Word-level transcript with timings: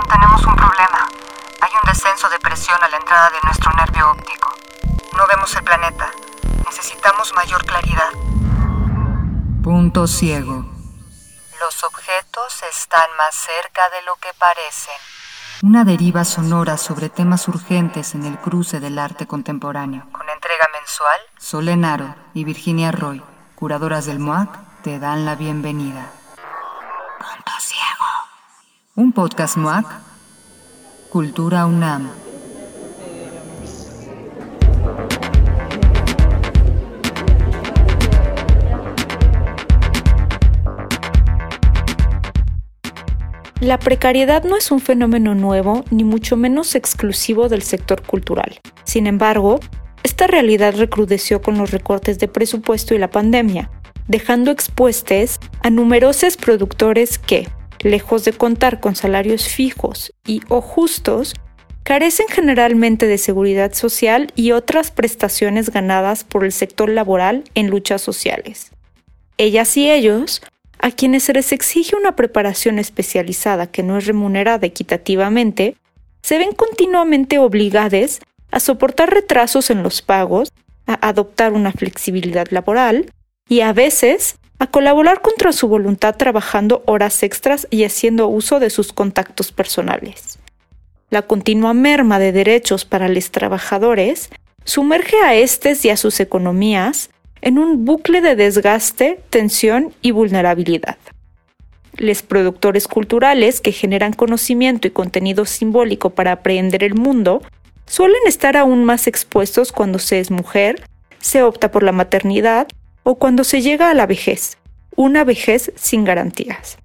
Watson, 0.00 0.10
tenemos 0.10 0.46
un 0.46 0.56
problema. 0.56 1.08
Hay 1.60 1.70
un 1.82 1.88
descenso 1.88 2.28
de 2.28 2.38
presión 2.38 2.82
a 2.82 2.88
la 2.88 2.96
entrada 2.96 3.30
de 3.30 3.40
nuestro 3.44 3.72
nervio 3.72 4.10
óptico. 4.10 4.54
No 5.16 5.26
vemos 5.26 5.54
el 5.54 5.64
planeta. 5.64 6.10
Necesitamos 6.66 7.32
mayor 7.34 7.64
claridad. 7.64 8.10
Punto 9.62 10.06
ciego. 10.06 10.64
Los 11.60 11.84
objetos 11.84 12.62
están 12.70 13.08
más 13.18 13.34
cerca 13.34 13.90
de 13.90 14.02
lo 14.02 14.16
que 14.16 14.32
parecen. 14.38 14.94
Una 15.62 15.84
deriva 15.84 16.24
sonora 16.24 16.78
sobre 16.78 17.10
temas 17.10 17.46
urgentes 17.48 18.14
en 18.14 18.24
el 18.24 18.38
cruce 18.38 18.80
del 18.80 18.98
arte 18.98 19.26
contemporáneo. 19.26 20.06
Con 20.12 20.28
entrega 20.30 20.66
mensual, 20.72 21.20
Solenaro 21.38 22.14
y 22.32 22.44
Virginia 22.44 22.92
Roy, 22.92 23.22
curadoras 23.56 24.06
del 24.06 24.20
MOAC, 24.20 24.48
te 24.82 24.98
dan 24.98 25.26
la 25.26 25.34
bienvenida. 25.34 26.10
Un 28.96 29.12
podcast 29.12 29.56
MOAC. 29.56 29.86
Cultura 31.10 31.64
UNAM. 31.64 32.10
La 43.60 43.78
precariedad 43.78 44.42
no 44.42 44.56
es 44.56 44.72
un 44.72 44.80
fenómeno 44.80 45.36
nuevo 45.36 45.84
ni 45.92 46.02
mucho 46.02 46.36
menos 46.36 46.74
exclusivo 46.74 47.48
del 47.48 47.62
sector 47.62 48.02
cultural. 48.02 48.58
Sin 48.82 49.06
embargo, 49.06 49.60
esta 50.02 50.26
realidad 50.26 50.74
recrudeció 50.76 51.40
con 51.42 51.58
los 51.58 51.70
recortes 51.70 52.18
de 52.18 52.26
presupuesto 52.26 52.96
y 52.96 52.98
la 52.98 53.12
pandemia, 53.12 53.70
dejando 54.08 54.50
expuestos 54.50 55.38
a 55.62 55.70
numerosos 55.70 56.36
productores 56.36 57.20
que, 57.20 57.46
lejos 57.82 58.24
de 58.24 58.32
contar 58.32 58.80
con 58.80 58.96
salarios 58.96 59.48
fijos 59.48 60.12
y 60.26 60.40
o 60.48 60.60
justos, 60.60 61.34
carecen 61.82 62.26
generalmente 62.28 63.06
de 63.06 63.18
seguridad 63.18 63.72
social 63.72 64.32
y 64.36 64.52
otras 64.52 64.90
prestaciones 64.90 65.70
ganadas 65.70 66.24
por 66.24 66.44
el 66.44 66.52
sector 66.52 66.88
laboral 66.88 67.44
en 67.54 67.68
luchas 67.68 68.02
sociales. 68.02 68.70
Ellas 69.38 69.76
y 69.76 69.90
ellos 69.90 70.42
a 70.82 70.90
quienes 70.90 71.24
se 71.24 71.34
les 71.34 71.52
exige 71.52 71.94
una 71.94 72.16
preparación 72.16 72.78
especializada 72.78 73.66
que 73.66 73.82
no 73.82 73.98
es 73.98 74.06
remunerada 74.06 74.66
equitativamente, 74.66 75.76
se 76.22 76.38
ven 76.38 76.52
continuamente 76.52 77.38
obligados 77.38 78.20
a 78.50 78.60
soportar 78.60 79.12
retrasos 79.12 79.70
en 79.70 79.82
los 79.82 80.00
pagos, 80.00 80.52
a 80.86 81.06
adoptar 81.06 81.52
una 81.52 81.72
flexibilidad 81.72 82.48
laboral 82.50 83.12
y 83.48 83.60
a 83.60 83.72
veces 83.72 84.38
a 84.60 84.66
colaborar 84.66 85.22
contra 85.22 85.52
su 85.52 85.68
voluntad 85.68 86.16
trabajando 86.16 86.82
horas 86.86 87.22
extras 87.22 87.66
y 87.70 87.84
haciendo 87.84 88.28
uso 88.28 88.60
de 88.60 88.68
sus 88.68 88.92
contactos 88.92 89.52
personales. 89.52 90.38
La 91.08 91.22
continua 91.22 91.72
merma 91.72 92.18
de 92.18 92.30
derechos 92.30 92.84
para 92.84 93.08
los 93.08 93.30
trabajadores 93.30 94.28
sumerge 94.64 95.16
a 95.24 95.34
estes 95.34 95.82
y 95.86 95.90
a 95.90 95.96
sus 95.96 96.20
economías 96.20 97.08
en 97.40 97.58
un 97.58 97.86
bucle 97.86 98.20
de 98.20 98.36
desgaste, 98.36 99.20
tensión 99.30 99.94
y 100.02 100.10
vulnerabilidad. 100.10 100.98
Los 101.96 102.22
productores 102.22 102.86
culturales 102.86 103.62
que 103.62 103.72
generan 103.72 104.12
conocimiento 104.12 104.86
y 104.86 104.90
contenido 104.90 105.46
simbólico 105.46 106.10
para 106.10 106.32
aprender 106.32 106.84
el 106.84 106.94
mundo 106.94 107.40
suelen 107.86 108.20
estar 108.26 108.58
aún 108.58 108.84
más 108.84 109.06
expuestos 109.06 109.72
cuando 109.72 109.98
se 109.98 110.20
es 110.20 110.30
mujer, 110.30 110.84
se 111.18 111.42
opta 111.42 111.72
por 111.72 111.82
la 111.82 111.92
maternidad 111.92 112.68
o 113.02 113.16
cuando 113.16 113.44
se 113.44 113.62
llega 113.62 113.90
a 113.90 113.94
la 113.94 114.06
vejez, 114.06 114.58
una 114.96 115.24
vejez 115.24 115.72
sin 115.76 116.04
garantías. 116.04 116.78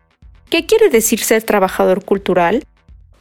¿Qué 0.50 0.66
quiere 0.66 0.90
decir 0.90 1.20
ser 1.20 1.44
trabajador 1.44 2.06
cultural? 2.06 2.64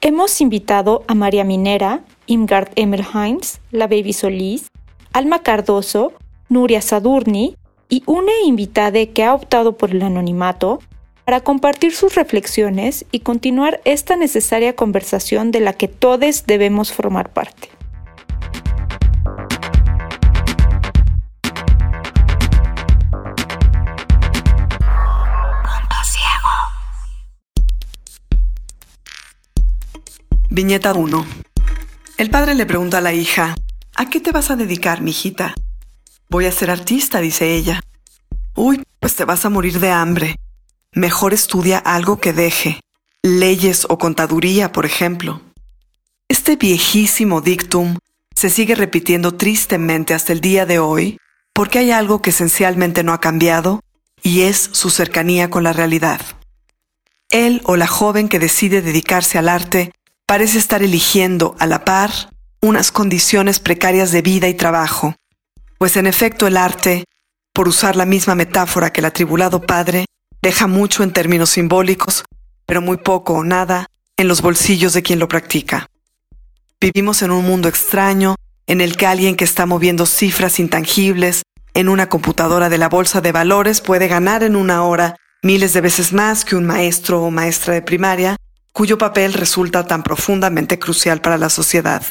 Hemos 0.00 0.40
invitado 0.40 1.02
a 1.08 1.14
María 1.14 1.44
Minera, 1.44 2.00
Imgard 2.26 2.68
Emmelheims, 2.76 3.60
la 3.70 3.86
Baby 3.86 4.12
Solís, 4.12 4.68
Alma 5.12 5.42
Cardoso, 5.42 6.12
Nuria 6.48 6.82
Sadurni 6.82 7.56
y 7.88 8.02
una 8.06 8.32
invitada 8.44 9.04
que 9.06 9.24
ha 9.24 9.34
optado 9.34 9.76
por 9.76 9.90
el 9.90 10.02
anonimato 10.02 10.80
para 11.24 11.40
compartir 11.40 11.94
sus 11.94 12.14
reflexiones 12.14 13.06
y 13.10 13.20
continuar 13.20 13.80
esta 13.84 14.16
necesaria 14.16 14.76
conversación 14.76 15.50
de 15.52 15.60
la 15.60 15.72
que 15.72 15.88
todos 15.88 16.44
debemos 16.46 16.92
formar 16.92 17.30
parte. 17.32 17.68
Viñeta 30.54 30.92
1. 30.92 31.26
El 32.16 32.30
padre 32.30 32.54
le 32.54 32.64
pregunta 32.64 32.98
a 32.98 33.00
la 33.00 33.12
hija, 33.12 33.56
¿a 33.96 34.08
qué 34.08 34.20
te 34.20 34.30
vas 34.30 34.52
a 34.52 34.56
dedicar, 34.56 35.00
mijita? 35.00 35.52
Voy 36.30 36.46
a 36.46 36.52
ser 36.52 36.70
artista, 36.70 37.18
dice 37.18 37.56
ella. 37.56 37.82
Uy, 38.54 38.80
pues 39.00 39.16
te 39.16 39.24
vas 39.24 39.44
a 39.44 39.50
morir 39.50 39.80
de 39.80 39.90
hambre. 39.90 40.36
Mejor 40.92 41.34
estudia 41.34 41.78
algo 41.78 42.20
que 42.20 42.32
deje. 42.32 42.78
Leyes 43.20 43.84
o 43.88 43.98
contaduría, 43.98 44.70
por 44.70 44.86
ejemplo. 44.86 45.40
Este 46.28 46.54
viejísimo 46.54 47.40
dictum 47.40 47.98
se 48.32 48.48
sigue 48.48 48.76
repitiendo 48.76 49.34
tristemente 49.34 50.14
hasta 50.14 50.32
el 50.32 50.40
día 50.40 50.66
de 50.66 50.78
hoy 50.78 51.18
porque 51.52 51.80
hay 51.80 51.90
algo 51.90 52.22
que 52.22 52.30
esencialmente 52.30 53.02
no 53.02 53.12
ha 53.12 53.20
cambiado 53.20 53.80
y 54.22 54.42
es 54.42 54.70
su 54.70 54.90
cercanía 54.90 55.50
con 55.50 55.64
la 55.64 55.72
realidad. 55.72 56.20
Él 57.30 57.60
o 57.64 57.74
la 57.74 57.88
joven 57.88 58.28
que 58.28 58.38
decide 58.38 58.82
dedicarse 58.82 59.36
al 59.36 59.48
arte 59.48 59.90
parece 60.26 60.58
estar 60.58 60.82
eligiendo 60.82 61.54
a 61.58 61.66
la 61.66 61.84
par 61.84 62.10
unas 62.60 62.90
condiciones 62.90 63.60
precarias 63.60 64.10
de 64.10 64.22
vida 64.22 64.48
y 64.48 64.54
trabajo, 64.54 65.14
pues 65.78 65.96
en 65.96 66.06
efecto 66.06 66.46
el 66.46 66.56
arte, 66.56 67.04
por 67.52 67.68
usar 67.68 67.94
la 67.94 68.06
misma 68.06 68.34
metáfora 68.34 68.90
que 68.90 69.00
el 69.00 69.06
atribulado 69.06 69.60
padre, 69.60 70.06
deja 70.40 70.66
mucho 70.66 71.02
en 71.02 71.12
términos 71.12 71.50
simbólicos, 71.50 72.24
pero 72.66 72.80
muy 72.80 72.96
poco 72.96 73.34
o 73.34 73.44
nada 73.44 73.86
en 74.16 74.28
los 74.28 74.40
bolsillos 74.40 74.92
de 74.94 75.02
quien 75.02 75.18
lo 75.18 75.28
practica. 75.28 75.86
Vivimos 76.80 77.22
en 77.22 77.30
un 77.30 77.44
mundo 77.44 77.68
extraño 77.68 78.34
en 78.66 78.80
el 78.80 78.96
que 78.96 79.06
alguien 79.06 79.36
que 79.36 79.44
está 79.44 79.66
moviendo 79.66 80.06
cifras 80.06 80.58
intangibles 80.58 81.42
en 81.74 81.88
una 81.88 82.08
computadora 82.08 82.68
de 82.68 82.78
la 82.78 82.88
bolsa 82.88 83.20
de 83.20 83.32
valores 83.32 83.80
puede 83.80 84.08
ganar 84.08 84.42
en 84.42 84.56
una 84.56 84.84
hora 84.84 85.16
miles 85.42 85.72
de 85.74 85.80
veces 85.80 86.12
más 86.12 86.44
que 86.44 86.56
un 86.56 86.64
maestro 86.64 87.22
o 87.22 87.30
maestra 87.30 87.74
de 87.74 87.82
primaria, 87.82 88.36
cuyo 88.74 88.98
papel 88.98 89.32
resulta 89.32 89.86
tan 89.86 90.02
profundamente 90.02 90.80
crucial 90.80 91.20
para 91.20 91.38
la 91.38 91.48
sociedad. 91.48 92.02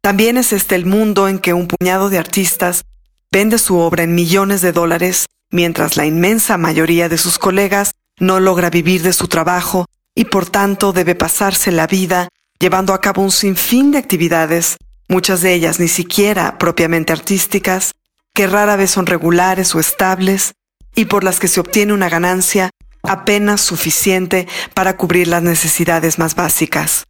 También 0.00 0.38
es 0.38 0.52
este 0.52 0.76
el 0.76 0.86
mundo 0.86 1.26
en 1.26 1.40
que 1.40 1.52
un 1.52 1.66
puñado 1.66 2.08
de 2.08 2.18
artistas 2.18 2.84
vende 3.32 3.58
su 3.58 3.76
obra 3.76 4.04
en 4.04 4.14
millones 4.14 4.62
de 4.62 4.72
dólares, 4.72 5.26
mientras 5.50 5.96
la 5.96 6.06
inmensa 6.06 6.56
mayoría 6.56 7.08
de 7.08 7.18
sus 7.18 7.38
colegas 7.38 7.90
no 8.20 8.38
logra 8.38 8.70
vivir 8.70 9.02
de 9.02 9.12
su 9.12 9.26
trabajo 9.26 9.86
y 10.14 10.26
por 10.26 10.48
tanto 10.48 10.92
debe 10.92 11.16
pasarse 11.16 11.72
la 11.72 11.88
vida 11.88 12.28
llevando 12.60 12.94
a 12.94 13.00
cabo 13.00 13.22
un 13.22 13.32
sinfín 13.32 13.90
de 13.90 13.98
actividades, 13.98 14.76
muchas 15.08 15.40
de 15.40 15.52
ellas 15.52 15.80
ni 15.80 15.88
siquiera 15.88 16.58
propiamente 16.58 17.12
artísticas, 17.12 17.92
que 18.34 18.46
rara 18.46 18.76
vez 18.76 18.92
son 18.92 19.06
regulares 19.06 19.74
o 19.74 19.80
estables, 19.80 20.54
y 20.94 21.06
por 21.06 21.24
las 21.24 21.40
que 21.40 21.48
se 21.48 21.60
obtiene 21.60 21.92
una 21.92 22.08
ganancia 22.08 22.70
apenas 23.08 23.60
suficiente 23.60 24.46
para 24.74 24.96
cubrir 24.96 25.28
las 25.28 25.42
necesidades 25.42 26.18
más 26.18 26.34
básicas 26.34 27.08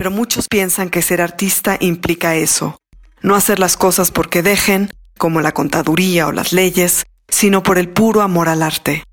pero 0.00 0.10
muchos 0.10 0.48
piensan 0.48 0.88
que 0.88 1.02
ser 1.02 1.20
artista 1.20 1.76
implica 1.78 2.34
eso, 2.34 2.78
no 3.20 3.34
hacer 3.34 3.58
las 3.58 3.76
cosas 3.76 4.10
porque 4.10 4.42
dejen, 4.42 4.90
como 5.18 5.42
la 5.42 5.52
contaduría 5.52 6.26
o 6.26 6.32
las 6.32 6.54
leyes, 6.54 7.04
sino 7.28 7.62
por 7.62 7.76
el 7.76 7.90
puro 7.90 8.22
amor 8.22 8.48
al 8.48 8.62
arte. 8.62 9.04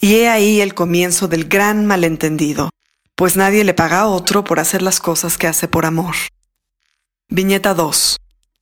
Y 0.00 0.14
he 0.14 0.28
ahí 0.28 0.60
el 0.60 0.74
comienzo 0.74 1.26
del 1.26 1.46
gran 1.48 1.86
malentendido, 1.86 2.70
pues 3.16 3.34
nadie 3.34 3.64
le 3.64 3.74
paga 3.74 4.02
a 4.02 4.06
otro 4.06 4.44
por 4.44 4.60
hacer 4.60 4.80
las 4.80 5.00
cosas 5.00 5.38
que 5.38 5.48
hace 5.48 5.66
por 5.66 5.84
amor. 5.84 6.14
Viñeta 7.28 7.74
2. 7.74 8.18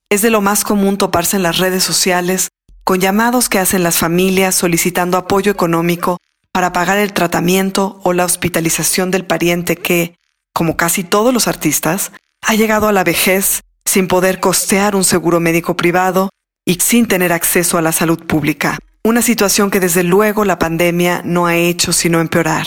Es 0.08 0.22
de 0.22 0.30
lo 0.30 0.40
más 0.40 0.64
común 0.64 0.96
toparse 0.96 1.36
en 1.36 1.42
las 1.42 1.58
redes 1.58 1.84
sociales 1.84 2.48
con 2.84 3.00
llamados 3.00 3.50
que 3.50 3.58
hacen 3.58 3.82
las 3.82 3.98
familias 3.98 4.54
solicitando 4.54 5.18
apoyo 5.18 5.52
económico 5.52 6.16
para 6.56 6.72
pagar 6.72 6.96
el 6.96 7.12
tratamiento 7.12 8.00
o 8.02 8.14
la 8.14 8.24
hospitalización 8.24 9.10
del 9.10 9.26
pariente 9.26 9.76
que, 9.76 10.16
como 10.54 10.78
casi 10.78 11.04
todos 11.04 11.34
los 11.34 11.48
artistas, 11.48 12.12
ha 12.40 12.54
llegado 12.54 12.88
a 12.88 12.94
la 12.94 13.04
vejez 13.04 13.60
sin 13.84 14.08
poder 14.08 14.40
costear 14.40 14.96
un 14.96 15.04
seguro 15.04 15.38
médico 15.38 15.76
privado 15.76 16.30
y 16.64 16.76
sin 16.76 17.08
tener 17.08 17.34
acceso 17.34 17.76
a 17.76 17.82
la 17.82 17.92
salud 17.92 18.24
pública. 18.24 18.78
Una 19.04 19.20
situación 19.20 19.70
que 19.70 19.80
desde 19.80 20.02
luego 20.02 20.46
la 20.46 20.58
pandemia 20.58 21.20
no 21.26 21.44
ha 21.44 21.56
hecho 21.56 21.92
sino 21.92 22.20
empeorar. 22.20 22.66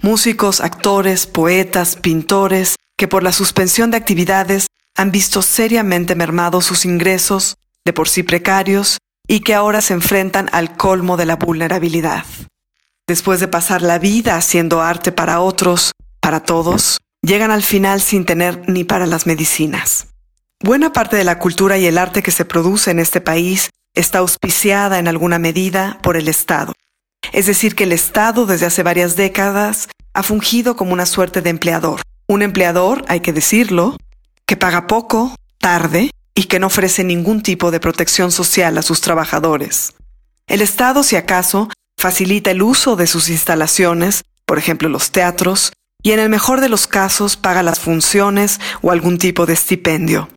Músicos, 0.00 0.62
actores, 0.62 1.26
poetas, 1.26 1.96
pintores, 1.96 2.76
que 2.96 3.08
por 3.08 3.22
la 3.22 3.32
suspensión 3.32 3.90
de 3.90 3.98
actividades 3.98 4.68
han 4.96 5.10
visto 5.10 5.42
seriamente 5.42 6.14
mermados 6.14 6.64
sus 6.64 6.86
ingresos, 6.86 7.58
de 7.84 7.92
por 7.92 8.08
sí 8.08 8.22
precarios, 8.22 8.96
y 9.28 9.40
que 9.40 9.52
ahora 9.52 9.82
se 9.82 9.92
enfrentan 9.92 10.48
al 10.52 10.78
colmo 10.78 11.18
de 11.18 11.26
la 11.26 11.36
vulnerabilidad. 11.36 12.24
Después 13.06 13.40
de 13.40 13.48
pasar 13.48 13.82
la 13.82 13.98
vida 13.98 14.36
haciendo 14.36 14.80
arte 14.80 15.12
para 15.12 15.40
otros, 15.40 15.92
para 16.20 16.40
todos, 16.40 16.98
llegan 17.20 17.50
al 17.50 17.62
final 17.62 18.00
sin 18.00 18.24
tener 18.24 18.68
ni 18.68 18.84
para 18.84 19.06
las 19.06 19.26
medicinas. 19.26 20.06
Buena 20.60 20.92
parte 20.92 21.16
de 21.16 21.24
la 21.24 21.40
cultura 21.40 21.76
y 21.78 21.86
el 21.86 21.98
arte 21.98 22.22
que 22.22 22.30
se 22.30 22.44
produce 22.44 22.92
en 22.92 23.00
este 23.00 23.20
país 23.20 23.70
está 23.94 24.18
auspiciada 24.18 25.00
en 25.00 25.08
alguna 25.08 25.38
medida 25.38 25.98
por 26.02 26.16
el 26.16 26.28
Estado. 26.28 26.72
Es 27.32 27.46
decir, 27.46 27.74
que 27.74 27.84
el 27.84 27.92
Estado 27.92 28.46
desde 28.46 28.66
hace 28.66 28.82
varias 28.82 29.16
décadas 29.16 29.88
ha 30.14 30.22
fungido 30.22 30.76
como 30.76 30.92
una 30.92 31.06
suerte 31.06 31.42
de 31.42 31.50
empleador. 31.50 32.00
Un 32.28 32.42
empleador, 32.42 33.04
hay 33.08 33.20
que 33.20 33.32
decirlo, 33.32 33.96
que 34.46 34.56
paga 34.56 34.86
poco, 34.86 35.34
tarde 35.58 36.10
y 36.34 36.44
que 36.44 36.58
no 36.58 36.68
ofrece 36.68 37.04
ningún 37.04 37.42
tipo 37.42 37.70
de 37.70 37.80
protección 37.80 38.30
social 38.30 38.78
a 38.78 38.82
sus 38.82 39.00
trabajadores. 39.00 39.94
El 40.46 40.60
Estado, 40.60 41.02
si 41.02 41.16
acaso, 41.16 41.68
facilita 42.02 42.50
el 42.50 42.62
uso 42.62 42.96
de 42.96 43.06
sus 43.06 43.28
instalaciones, 43.28 44.24
por 44.44 44.58
ejemplo 44.58 44.88
los 44.88 45.12
teatros, 45.12 45.72
y 46.02 46.10
en 46.10 46.18
el 46.18 46.28
mejor 46.28 46.60
de 46.60 46.68
los 46.68 46.88
casos 46.88 47.36
paga 47.36 47.62
las 47.62 47.78
funciones 47.78 48.60
o 48.80 48.90
algún 48.90 49.18
tipo 49.18 49.46
de 49.46 49.52
estipendio. 49.52 50.28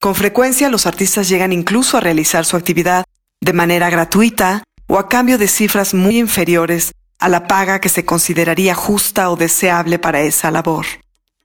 Con 0.00 0.14
frecuencia 0.14 0.70
los 0.70 0.86
artistas 0.86 1.28
llegan 1.28 1.52
incluso 1.52 1.98
a 1.98 2.00
realizar 2.00 2.46
su 2.46 2.56
actividad 2.56 3.04
de 3.42 3.52
manera 3.52 3.90
gratuita 3.90 4.62
o 4.86 4.98
a 4.98 5.10
cambio 5.10 5.36
de 5.36 5.48
cifras 5.48 5.92
muy 5.92 6.16
inferiores 6.18 6.92
a 7.18 7.28
la 7.28 7.46
paga 7.46 7.82
que 7.82 7.90
se 7.90 8.06
consideraría 8.06 8.74
justa 8.74 9.28
o 9.28 9.36
deseable 9.36 9.98
para 9.98 10.22
esa 10.22 10.50
labor. 10.50 10.86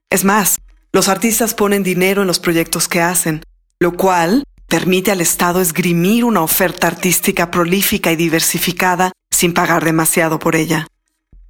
Es 0.10 0.24
más, 0.24 0.60
los 0.94 1.10
artistas 1.10 1.54
ponen 1.54 1.84
dinero 1.84 2.22
en 2.22 2.28
los 2.28 2.40
proyectos 2.40 2.88
que 2.88 3.02
hacen, 3.02 3.44
lo 3.81 3.98
cual 3.98 4.46
permite 4.68 5.12
al 5.12 5.22
Estado 5.22 5.62
esgrimir 5.62 6.26
una 6.26 6.42
oferta 6.42 6.88
artística 6.88 7.52
prolífica 7.52 8.12
y 8.12 8.16
diversificada 8.16 9.12
sin 9.32 9.54
pagar 9.54 9.84
demasiado 9.84 10.40
por 10.40 10.56
ella. 10.56 10.88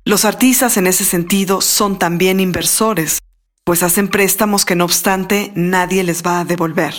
Los 0.03 0.25
artistas 0.25 0.77
en 0.77 0.87
ese 0.87 1.03
sentido 1.05 1.61
son 1.61 1.97
también 1.97 2.39
inversores, 2.39 3.19
pues 3.63 3.81
hacen 3.83 4.07
préstamos 4.07 4.65
que 4.65 4.75
no 4.75 4.85
obstante 4.85 5.51
nadie 5.55 6.03
les 6.03 6.23
va 6.23 6.39
a 6.39 6.45
devolver. 6.45 6.93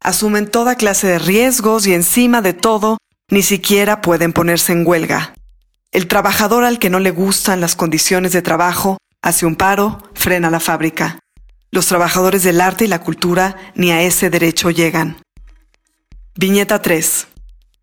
Asumen 0.00 0.50
toda 0.50 0.74
clase 0.74 1.06
de 1.06 1.18
riesgos 1.18 1.86
y 1.86 1.94
encima 1.94 2.42
de 2.42 2.52
todo, 2.52 2.98
ni 3.30 3.42
siquiera 3.42 4.02
pueden 4.02 4.32
ponerse 4.32 4.72
en 4.72 4.86
huelga. 4.86 5.34
El 5.92 6.08
trabajador 6.08 6.64
al 6.64 6.78
que 6.78 6.90
no 6.90 6.98
le 6.98 7.12
gustan 7.12 7.60
las 7.60 7.76
condiciones 7.76 8.32
de 8.32 8.42
trabajo 8.42 8.98
hace 9.22 9.46
un 9.46 9.54
paro, 9.56 10.02
frena 10.14 10.50
la 10.50 10.60
fábrica. 10.60 11.20
Los 11.70 11.86
trabajadores 11.86 12.42
del 12.42 12.60
arte 12.60 12.84
y 12.84 12.88
la 12.88 13.00
cultura 13.00 13.56
ni 13.74 13.92
a 13.92 14.02
ese 14.02 14.28
derecho 14.28 14.70
llegan. 14.70 15.23
Viñeta 16.36 16.82
3. 16.82 17.28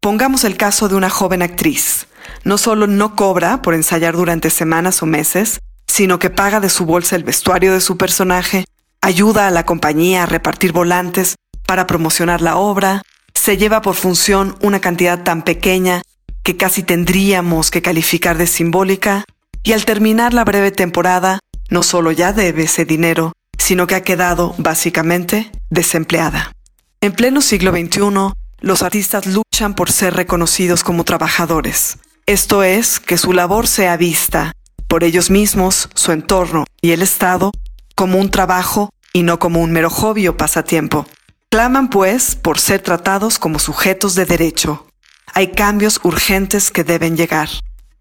Pongamos 0.01 0.43
el 0.43 0.57
caso 0.57 0.89
de 0.89 0.95
una 0.95 1.09
joven 1.09 1.41
actriz. 1.41 2.07
No 2.43 2.57
solo 2.57 2.85
no 2.85 3.15
cobra 3.15 3.61
por 3.61 3.73
ensayar 3.73 4.13
durante 4.13 4.49
semanas 4.49 5.01
o 5.01 5.05
meses, 5.05 5.61
sino 5.87 6.19
que 6.19 6.29
paga 6.29 6.59
de 6.59 6.69
su 6.69 6.85
bolsa 6.85 7.15
el 7.15 7.23
vestuario 7.23 7.71
de 7.73 7.79
su 7.79 7.95
personaje, 7.95 8.65
ayuda 8.99 9.47
a 9.47 9.51
la 9.51 9.65
compañía 9.65 10.23
a 10.23 10.25
repartir 10.25 10.73
volantes 10.73 11.35
para 11.65 11.87
promocionar 11.87 12.41
la 12.41 12.57
obra, 12.57 13.03
se 13.33 13.55
lleva 13.55 13.81
por 13.81 13.95
función 13.95 14.57
una 14.61 14.81
cantidad 14.81 15.23
tan 15.23 15.43
pequeña 15.43 16.01
que 16.43 16.57
casi 16.57 16.83
tendríamos 16.83 17.71
que 17.71 17.81
calificar 17.81 18.37
de 18.37 18.47
simbólica, 18.47 19.23
y 19.63 19.71
al 19.71 19.85
terminar 19.85 20.33
la 20.33 20.43
breve 20.43 20.71
temporada, 20.71 21.39
no 21.69 21.83
solo 21.83 22.11
ya 22.11 22.33
debe 22.33 22.63
ese 22.63 22.83
dinero, 22.83 23.31
sino 23.57 23.87
que 23.87 23.95
ha 23.95 24.03
quedado, 24.03 24.55
básicamente, 24.57 25.49
desempleada. 25.69 26.51
En 26.99 27.13
pleno 27.13 27.41
siglo 27.41 27.71
XXI, 27.71 28.33
los 28.61 28.83
artistas 28.83 29.25
luchan 29.25 29.73
por 29.73 29.91
ser 29.91 30.13
reconocidos 30.13 30.83
como 30.83 31.03
trabajadores. 31.03 31.97
Esto 32.27 32.63
es, 32.63 32.99
que 32.99 33.17
su 33.17 33.33
labor 33.33 33.67
sea 33.67 33.97
vista 33.97 34.53
por 34.87 35.03
ellos 35.03 35.29
mismos, 35.29 35.89
su 35.95 36.11
entorno 36.11 36.65
y 36.81 36.91
el 36.91 37.01
Estado 37.01 37.51
como 37.95 38.19
un 38.19 38.29
trabajo 38.29 38.91
y 39.13 39.23
no 39.23 39.39
como 39.39 39.61
un 39.61 39.71
mero 39.71 39.89
hobby 39.89 40.27
o 40.27 40.37
pasatiempo. 40.37 41.07
Claman, 41.49 41.89
pues, 41.89 42.35
por 42.35 42.59
ser 42.59 42.81
tratados 42.81 43.39
como 43.39 43.59
sujetos 43.59 44.15
de 44.15 44.25
derecho. 44.25 44.87
Hay 45.33 45.51
cambios 45.51 45.99
urgentes 46.03 46.71
que 46.71 46.83
deben 46.83 47.17
llegar. 47.17 47.49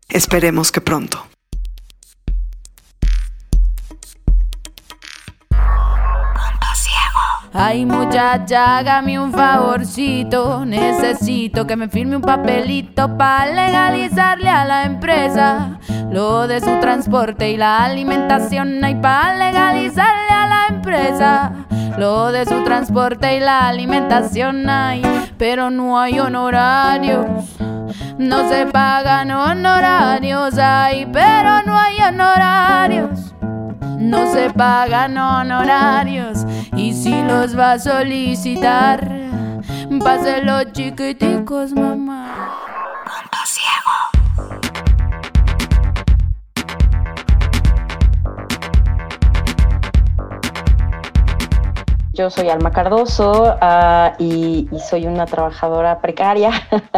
Esperemos 0.09 0.71
que 0.73 0.81
pronto. 0.81 1.30
Ay 7.53 7.85
muchacha, 7.85 8.79
hágame 8.79 9.19
un 9.19 9.33
favorcito. 9.33 10.65
Necesito 10.65 11.67
que 11.67 11.77
me 11.77 11.89
firme 11.89 12.17
un 12.17 12.23
papelito 12.23 13.17
para 13.17 13.47
legalizarle 13.47 14.49
a 14.49 14.65
la 14.65 14.85
empresa 14.85 15.81
lo 16.11 16.47
de 16.47 16.61
su 16.61 16.79
transporte 16.81 17.51
y 17.51 17.57
la 17.57 17.85
alimentación. 17.85 18.85
Ay, 18.85 18.95
para 18.97 19.35
legalizarle 19.35 20.31
a 20.31 20.47
la 20.47 20.67
empresa 20.77 21.53
lo 21.99 22.31
de 22.31 22.47
su 22.47 22.63
transporte 22.63 23.37
y 23.37 23.41
la 23.41 23.69
alimentación. 23.69 24.71
Ay, 24.71 25.03
pero 25.37 25.71
no 25.71 25.99
hay 25.99 26.21
honorarios. 26.21 27.27
No 28.17 28.49
se 28.49 28.67
pagan 28.67 29.33
honorarios, 29.33 30.57
ay, 30.57 31.09
pero 31.13 31.63
no 31.65 31.77
hay 31.77 32.01
honorarios 32.01 33.35
no 34.01 34.33
se 34.33 34.51
pagan 34.51 35.17
honorarios 35.17 36.47
y 36.75 36.95
si 36.95 37.11
los 37.23 37.57
va 37.57 37.73
a 37.73 37.79
solicitar, 37.79 39.07
pase 40.03 40.43
los 40.43 40.73
chiquiticos, 40.73 41.73
mamá. 41.73 42.60
Yo 52.21 52.29
soy 52.29 52.51
Alma 52.51 52.71
Cardoso 52.71 53.57
ah, 53.63 54.13
y, 54.19 54.69
soy 54.91 55.07
una 55.07 55.25
trabajadora 55.25 56.03
precaria. 56.03 56.51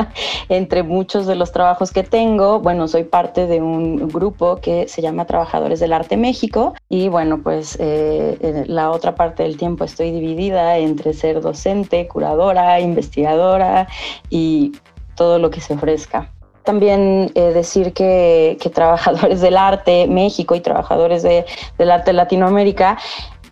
Entre 0.48 0.82
muchos 0.82 1.28
de 1.28 1.36
los 1.36 1.52
trabajos 1.52 1.92
que 1.92 2.02
tengo, 2.02 2.58
bueno, 2.58 2.88
soy 2.88 3.04
parte 3.04 3.46
de 3.46 3.60
un 3.60 4.08
grupo 4.08 4.56
que 4.56 4.88
se 4.88 5.00
llama 5.00 5.24
Trabajadores 5.24 5.78
del 5.78 5.92
Arte 5.92 6.16
México 6.16 6.74
y 6.88 7.06
bueno, 7.06 7.40
pues 7.40 7.76
eh, 7.78 8.64
la 8.66 8.90
otra 8.90 9.14
parte 9.14 9.44
del 9.44 9.56
tiempo 9.56 9.84
estoy 9.84 10.10
dividida 10.10 10.78
entre 10.78 11.12
ser 11.12 11.40
docente, 11.40 12.08
curadora, 12.08 12.80
investigadora 12.80 13.86
y 14.28 14.72
todo 15.14 15.38
lo 15.38 15.50
que 15.50 15.60
se 15.60 15.74
ofrezca. 15.74 16.32
También 16.64 17.30
eh, 17.34 17.52
decir 17.52 17.92
que, 17.92 18.58
Trabajadores 18.74 19.40
del 19.40 19.56
Arte 19.56 20.06
México 20.08 20.56
y 20.56 20.60
Trabajadores 20.60 21.22
del 21.22 21.90
Arte 21.90 22.12
Latinoamérica 22.12 22.98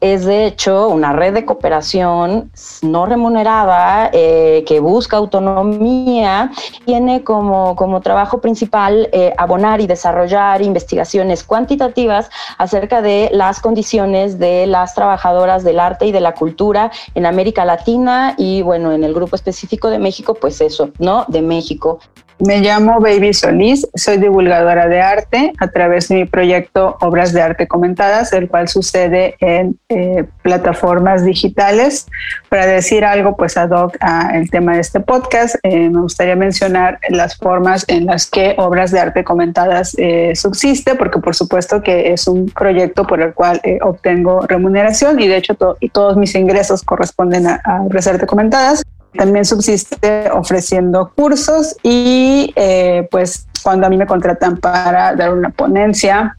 es 0.01 0.25
de 0.25 0.47
hecho 0.47 0.89
una 0.89 1.13
red 1.13 1.35
de 1.35 1.45
cooperación 1.45 2.51
no 2.83 3.07
remunerada 3.07 4.11
eh, 4.13 4.65
que 4.67 4.81
busca 4.81 5.17
autonomía, 5.17 6.51
tiene 6.85 7.23
como, 7.23 7.77
como 7.77 8.01
trabajo 8.01 8.41
principal 8.41 9.09
eh, 9.13 9.35
abonar 9.37 9.81
y 9.81 9.87
desarrollar 9.87 10.63
investigaciones 10.63 11.45
cuantitativas 11.45 12.31
acerca 12.59 13.03
de 13.03 13.31
las 13.33 13.61
condiciones 13.61 14.39
de 14.39 14.67
las 14.67 14.95
trabajadoras 14.95 15.65
del 15.65 15.81
arte 15.81 16.07
y 16.07 16.13
de 16.13 16.21
la 16.21 16.35
cultura 16.35 16.91
en 17.15 17.27
América 17.27 17.65
Latina 17.65 18.35
y 18.39 18.63
bueno, 18.63 18.93
en 18.93 19.05
el 19.05 19.15
grupo 19.15 19.37
específico 19.37 19.91
de 19.91 19.99
México, 19.99 20.35
pues 20.35 20.61
eso, 20.61 20.91
¿no? 20.99 21.25
De 21.29 21.43
México. 21.43 22.01
Me 22.41 22.61
llamo 22.61 23.01
Baby 23.01 23.35
Solís, 23.35 23.87
soy 23.95 24.17
divulgadora 24.17 24.89
de 24.89 25.03
arte 25.03 25.53
a 25.59 25.69
través 25.69 26.09
de 26.09 26.15
mi 26.15 26.25
proyecto 26.25 26.97
Obras 27.03 27.35
de 27.35 27.43
Arte 27.43 27.69
Comentadas, 27.69 28.33
el 28.33 28.49
cual 28.49 28.67
sucede 28.69 29.37
en 29.41 29.79
eh, 29.91 30.25
plataformas 30.41 31.23
digitales. 31.23 32.07
Para 32.49 32.65
decir 32.65 33.05
algo, 33.05 33.37
pues 33.37 33.59
ad 33.59 33.73
hoc 33.73 33.95
al 34.01 34.49
tema 34.49 34.73
de 34.73 34.81
este 34.81 35.01
podcast, 35.01 35.57
eh, 35.63 35.91
me 35.91 36.01
gustaría 36.01 36.35
mencionar 36.35 36.99
las 37.11 37.37
formas 37.37 37.85
en 37.89 38.07
las 38.07 38.31
que 38.31 38.55
Obras 38.57 38.91
de 38.91 39.01
Arte 39.01 39.23
Comentadas 39.23 39.95
eh, 39.99 40.33
subsiste, 40.35 40.95
porque 40.95 41.19
por 41.19 41.35
supuesto 41.35 41.83
que 41.83 42.11
es 42.15 42.27
un 42.27 42.47
proyecto 42.47 43.07
por 43.07 43.21
el 43.21 43.35
cual 43.35 43.61
obtengo 43.83 44.47
remuneración 44.47 45.21
y 45.21 45.29
de 45.29 45.37
hecho 45.37 45.57
todos 45.57 46.17
mis 46.17 46.35
ingresos 46.35 46.83
corresponden 46.83 47.47
a, 47.47 47.61
a 47.65 47.83
Obras 47.83 48.07
de 48.07 48.13
Arte 48.13 48.27
Comentadas. 48.27 48.83
También 49.15 49.45
subsiste 49.45 50.31
ofreciendo 50.31 51.13
cursos 51.15 51.77
y 51.83 52.53
eh, 52.57 53.09
pues 53.11 53.47
cuando 53.63 53.87
a 53.87 53.91
mí 53.91 53.97
me 53.97 54.07
contratan 54.07 54.57
para 54.57 55.15
dar 55.15 55.33
una 55.33 55.51
ponencia 55.51 56.37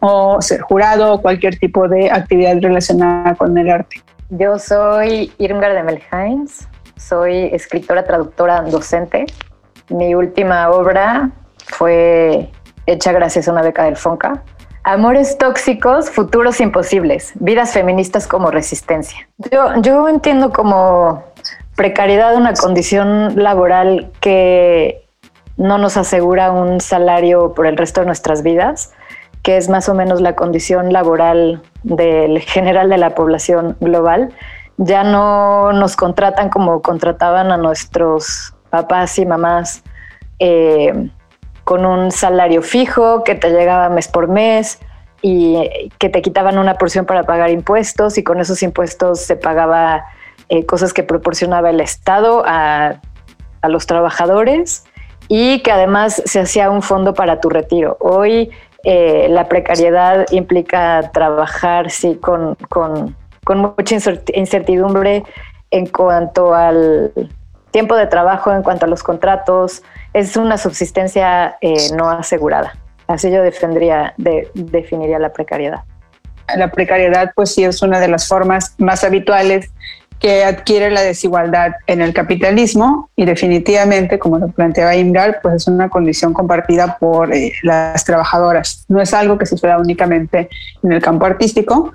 o 0.00 0.40
ser 0.40 0.60
jurado 0.60 1.14
o 1.14 1.22
cualquier 1.22 1.58
tipo 1.58 1.88
de 1.88 2.10
actividad 2.10 2.56
relacionada 2.60 3.34
con 3.34 3.56
el 3.56 3.70
arte. 3.70 4.02
Yo 4.30 4.58
soy 4.58 5.32
Irmgard 5.38 5.74
de 5.74 5.82
Melheinz, 5.82 6.68
soy 6.96 7.50
escritora, 7.52 8.04
traductora, 8.04 8.62
docente. 8.62 9.26
Mi 9.88 10.14
última 10.14 10.70
obra 10.70 11.30
fue 11.66 12.50
hecha 12.86 13.12
gracias 13.12 13.48
a 13.48 13.52
una 13.52 13.62
beca 13.62 13.84
del 13.84 13.96
FONCA. 13.96 14.42
Amores 14.82 15.36
tóxicos, 15.36 16.10
futuros 16.10 16.60
imposibles, 16.60 17.32
vidas 17.34 17.72
feministas 17.72 18.26
como 18.26 18.50
resistencia. 18.50 19.28
Yo, 19.50 19.80
yo 19.82 20.08
entiendo 20.08 20.52
como 20.52 21.22
precariedad, 21.80 22.34
una 22.34 22.52
condición 22.52 23.42
laboral 23.42 24.10
que 24.20 25.02
no 25.56 25.78
nos 25.78 25.96
asegura 25.96 26.52
un 26.52 26.78
salario 26.78 27.54
por 27.54 27.66
el 27.66 27.78
resto 27.78 28.00
de 28.00 28.06
nuestras 28.06 28.42
vidas, 28.42 28.92
que 29.42 29.56
es 29.56 29.70
más 29.70 29.88
o 29.88 29.94
menos 29.94 30.20
la 30.20 30.36
condición 30.36 30.92
laboral 30.92 31.62
del 31.82 32.38
general 32.40 32.90
de 32.90 32.98
la 32.98 33.14
población 33.14 33.78
global, 33.80 34.28
ya 34.76 35.04
no 35.04 35.72
nos 35.72 35.96
contratan 35.96 36.50
como 36.50 36.82
contrataban 36.82 37.50
a 37.50 37.56
nuestros 37.56 38.54
papás 38.68 39.18
y 39.18 39.24
mamás 39.24 39.82
eh, 40.38 41.08
con 41.64 41.86
un 41.86 42.10
salario 42.10 42.60
fijo 42.60 43.24
que 43.24 43.36
te 43.36 43.48
llegaba 43.52 43.88
mes 43.88 44.06
por 44.06 44.28
mes 44.28 44.80
y 45.22 45.90
que 45.98 46.10
te 46.10 46.20
quitaban 46.20 46.58
una 46.58 46.74
porción 46.74 47.06
para 47.06 47.22
pagar 47.22 47.48
impuestos 47.48 48.18
y 48.18 48.22
con 48.22 48.38
esos 48.38 48.62
impuestos 48.62 49.20
se 49.20 49.36
pagaba 49.36 50.04
eh, 50.50 50.66
cosas 50.66 50.92
que 50.92 51.02
proporcionaba 51.02 51.70
el 51.70 51.80
Estado 51.80 52.42
a, 52.46 53.00
a 53.62 53.68
los 53.68 53.86
trabajadores 53.86 54.84
y 55.28 55.60
que 55.62 55.70
además 55.70 56.22
se 56.26 56.40
hacía 56.40 56.70
un 56.70 56.82
fondo 56.82 57.14
para 57.14 57.40
tu 57.40 57.48
retiro. 57.48 57.96
Hoy 58.00 58.50
eh, 58.82 59.28
la 59.30 59.48
precariedad 59.48 60.26
implica 60.30 61.10
trabajar 61.12 61.90
sí, 61.90 62.16
con, 62.16 62.56
con, 62.68 63.14
con, 63.44 63.58
mucha 63.58 63.96
incertidumbre 64.34 65.22
en 65.70 65.86
cuanto 65.86 66.54
al 66.54 67.12
tiempo 67.70 67.94
de 67.94 68.06
trabajo, 68.06 68.52
en 68.52 68.62
cuanto 68.62 68.86
a 68.86 68.88
los 68.88 69.02
contratos. 69.02 69.82
Es 70.14 70.36
una 70.36 70.56
subsistencia 70.56 71.58
eh, 71.60 71.92
no 71.94 72.10
asegurada. 72.10 72.76
Así 73.06 73.30
yo 73.30 73.42
defendría, 73.42 74.14
de, 74.16 74.50
definiría 74.54 75.18
la 75.18 75.32
precariedad. 75.32 75.84
La 76.56 76.72
precariedad, 76.72 77.32
pues 77.36 77.54
sí, 77.54 77.62
es 77.62 77.82
una 77.82 78.00
de 78.00 78.08
las 78.08 78.26
formas 78.26 78.74
más 78.78 79.04
habituales 79.04 79.70
que 80.20 80.44
adquiere 80.44 80.90
la 80.90 81.00
desigualdad 81.00 81.72
en 81.86 82.02
el 82.02 82.12
capitalismo 82.12 83.08
y 83.16 83.24
definitivamente, 83.24 84.18
como 84.18 84.38
lo 84.38 84.48
planteaba 84.48 84.94
Imgar, 84.94 85.40
pues 85.42 85.54
es 85.54 85.66
una 85.66 85.88
condición 85.88 86.34
compartida 86.34 86.98
por 86.98 87.32
eh, 87.32 87.54
las 87.62 88.04
trabajadoras. 88.04 88.84
No 88.88 89.00
es 89.00 89.14
algo 89.14 89.38
que 89.38 89.46
suceda 89.46 89.78
únicamente 89.78 90.50
en 90.82 90.92
el 90.92 91.00
campo 91.00 91.24
artístico. 91.24 91.94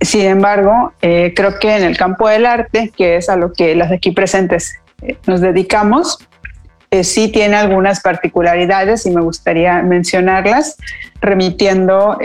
Sin 0.00 0.26
embargo, 0.26 0.92
eh, 1.02 1.32
creo 1.34 1.58
que 1.58 1.76
en 1.76 1.82
el 1.82 1.96
campo 1.96 2.28
del 2.28 2.46
arte, 2.46 2.92
que 2.96 3.16
es 3.16 3.28
a 3.28 3.36
lo 3.36 3.52
que 3.52 3.74
las 3.74 3.90
aquí 3.90 4.12
presentes 4.12 4.76
eh, 5.02 5.18
nos 5.26 5.40
dedicamos, 5.40 6.18
sí 7.02 7.28
tiene 7.28 7.56
algunas 7.56 8.00
particularidades 8.00 9.04
y 9.06 9.10
me 9.10 9.20
gustaría 9.20 9.82
mencionarlas, 9.82 10.78
remitiendo 11.20 12.16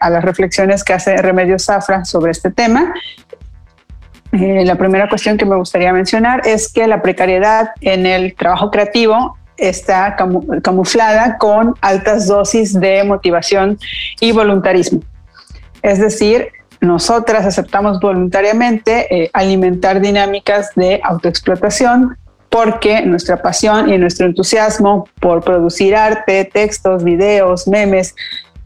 a 0.00 0.10
las 0.10 0.24
reflexiones 0.24 0.82
que 0.82 0.94
hace 0.94 1.16
Remedios 1.18 1.66
Zafra 1.66 2.04
sobre 2.04 2.32
este 2.32 2.50
tema 2.50 2.92
eh, 4.32 4.64
la 4.64 4.76
primera 4.76 5.08
cuestión 5.08 5.36
que 5.36 5.44
me 5.44 5.56
gustaría 5.56 5.92
mencionar 5.92 6.46
es 6.46 6.72
que 6.72 6.86
la 6.86 7.02
precariedad 7.02 7.70
en 7.80 8.06
el 8.06 8.34
trabajo 8.34 8.70
creativo 8.70 9.36
está 9.56 10.16
camuflada 10.62 11.38
con 11.38 11.74
altas 11.80 12.26
dosis 12.26 12.78
de 12.78 13.04
motivación 13.04 13.78
y 14.20 14.32
voluntarismo. 14.32 15.00
Es 15.82 15.98
decir, 15.98 16.48
nosotras 16.80 17.46
aceptamos 17.46 18.00
voluntariamente 18.00 19.06
eh, 19.14 19.30
alimentar 19.32 20.00
dinámicas 20.00 20.70
de 20.74 21.00
autoexplotación 21.02 22.18
porque 22.50 23.02
nuestra 23.02 23.42
pasión 23.42 23.92
y 23.92 23.98
nuestro 23.98 24.26
entusiasmo 24.26 25.08
por 25.20 25.42
producir 25.42 25.96
arte, 25.96 26.44
textos, 26.44 27.02
videos, 27.02 27.66
memes, 27.66 28.14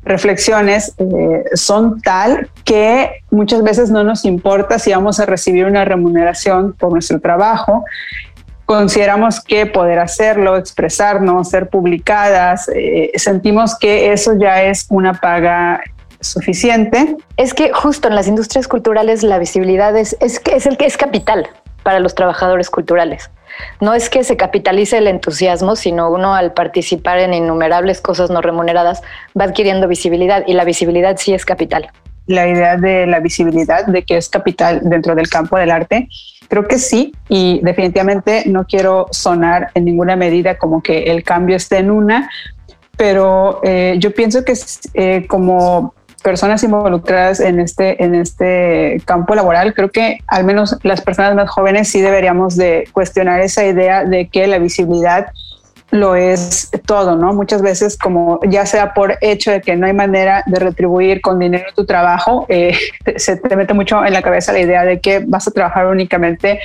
reflexiones 0.03 0.95
eh, 0.99 1.45
son 1.55 2.01
tal 2.01 2.49
que 2.65 3.23
muchas 3.31 3.63
veces 3.63 3.91
no 3.91 4.03
nos 4.03 4.25
importa 4.25 4.79
si 4.79 4.93
vamos 4.93 5.21
a 5.21 5.27
recibir 5.27 5.67
una 5.67 5.85
remuneración 5.85 6.73
por 6.73 6.93
nuestro 6.93 7.21
trabajo. 7.21 7.85
Consideramos 8.65 9.41
que 9.41 9.67
poder 9.67 9.99
hacerlo, 9.99 10.57
expresarnos, 10.57 11.51
ser 11.51 11.69
publicadas, 11.69 12.71
eh, 12.75 13.11
sentimos 13.17 13.77
que 13.77 14.13
eso 14.13 14.35
ya 14.39 14.63
es 14.63 14.87
una 14.91 15.15
paga 15.15 15.81
suficiente. 16.21 17.17
Es 17.37 17.53
que 17.53 17.73
justo 17.73 18.09
en 18.09 18.15
las 18.15 18.29
industrias 18.29 18.69
culturales 18.69 19.23
la 19.23 19.39
visibilidad 19.39 19.97
es, 19.97 20.17
es, 20.21 20.41
es 20.53 20.67
el 20.67 20.77
que 20.77 20.87
es 20.87 20.97
capital 20.97 21.49
para 21.83 21.99
los 21.99 22.15
trabajadores 22.15 22.71
culturales 22.71 23.31
no 23.81 23.95
es 23.95 24.11
que 24.11 24.25
se 24.25 24.37
capitalice 24.37 24.99
el 24.99 25.07
entusiasmo, 25.07 25.77
sino 25.77 26.11
uno 26.11 26.35
al 26.35 26.53
participar 26.53 27.19
en 27.19 27.35
innumerables 27.35 28.01
cosas 28.01 28.31
no 28.31 28.41
remuneradas 28.41 29.03
va 29.39 29.45
adquiriendo 29.45 29.89
visibilidad 29.89 30.45
y 30.47 30.55
la 30.55 30.65
visibilidad 30.65 31.17
sí 31.17 31.33
es 31.35 31.45
capital. 31.45 31.91
La 32.27 32.47
idea 32.47 32.77
de 32.77 33.07
la 33.07 33.19
visibilidad, 33.21 33.87
de 33.87 34.03
que 34.03 34.17
es 34.17 34.29
capital 34.29 34.81
dentro 34.85 35.15
del 35.15 35.29
campo 35.29 35.57
del 35.59 35.71
arte, 35.71 36.09
creo 36.49 36.67
que 36.67 36.79
sí 36.79 37.13
y 37.29 37.61
definitivamente 37.63 38.43
no 38.47 38.67
quiero 38.67 39.07
sonar 39.11 39.71
en 39.75 39.85
ninguna 39.85 40.17
medida 40.17 40.59
como 40.59 40.83
que 40.83 41.05
el 41.05 41.23
cambio 41.23 41.57
esté 41.57 41.79
en 41.79 41.91
una, 41.91 42.29
pero 42.97 43.61
eh, 43.63 43.97
yo 43.99 44.13
pienso 44.13 44.45
que 44.45 44.53
eh, 44.95 45.27
como 45.27 45.95
personas 46.23 46.63
involucradas 46.63 47.41
en 47.41 47.61
este, 47.61 48.03
en 48.03 48.15
este 48.15 49.01
campo 49.05 49.35
laboral, 49.35 49.75
creo 49.75 49.91
que 49.91 50.19
al 50.27 50.45
menos 50.45 50.77
las 50.83 51.01
personas 51.01 51.35
más 51.35 51.51
jóvenes 51.51 51.89
sí 51.89 52.01
deberíamos 52.01 52.57
de 52.57 52.89
cuestionar 52.93 53.41
esa 53.41 53.65
idea 53.65 54.05
de 54.05 54.29
que 54.29 54.47
la 54.47 54.59
visibilidad 54.59 55.29
lo 55.91 56.15
es 56.15 56.71
todo, 56.87 57.17
¿no? 57.17 57.33
Muchas 57.33 57.63
veces, 57.63 57.99
como 57.99 58.41
ya 58.47 58.65
sea 58.65 58.95
por 58.95 59.19
hecho 59.21 59.51
de 59.51 59.61
que 59.61 59.77
no 59.77 59.87
hay 59.87 59.93
manera 59.93 60.45
de 60.47 60.59
retribuir 60.59 61.21
con 61.21 61.39
dinero 61.39 61.65
tu 61.75 61.85
trabajo, 61.85 62.47
eh, 62.49 62.77
se 63.17 63.37
te 63.37 63.57
mete 63.57 63.75
mucho 63.75 64.05
en 64.05 64.13
la 64.13 64.23
cabeza 64.23 64.53
la 64.53 64.61
idea 64.61 64.85
de 64.85 65.01
que 65.01 65.21
vas 65.27 65.49
a 65.49 65.51
trabajar 65.51 65.87
únicamente 65.87 66.61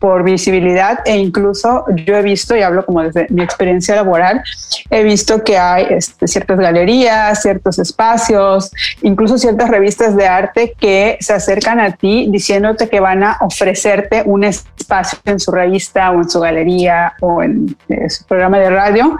por 0.00 0.24
visibilidad 0.24 1.00
e 1.04 1.16
incluso 1.16 1.84
yo 2.06 2.16
he 2.16 2.22
visto, 2.22 2.56
y 2.56 2.62
hablo 2.62 2.84
como 2.86 3.02
desde 3.02 3.26
mi 3.28 3.42
experiencia 3.42 3.94
laboral, 3.94 4.42
he 4.88 5.04
visto 5.04 5.44
que 5.44 5.58
hay 5.58 5.86
este, 5.90 6.26
ciertas 6.26 6.58
galerías, 6.58 7.42
ciertos 7.42 7.78
espacios, 7.78 8.72
incluso 9.02 9.36
ciertas 9.36 9.68
revistas 9.68 10.16
de 10.16 10.26
arte 10.26 10.74
que 10.80 11.18
se 11.20 11.34
acercan 11.34 11.80
a 11.80 11.92
ti 11.92 12.28
diciéndote 12.30 12.88
que 12.88 12.98
van 12.98 13.22
a 13.22 13.36
ofrecerte 13.42 14.22
un 14.24 14.42
espacio 14.42 15.18
en 15.26 15.38
su 15.38 15.52
revista 15.52 16.10
o 16.10 16.22
en 16.22 16.30
su 16.30 16.40
galería 16.40 17.12
o 17.20 17.42
en 17.42 17.76
eh, 17.90 18.08
su 18.08 18.24
programa 18.24 18.58
de 18.58 18.70
radio. 18.70 19.18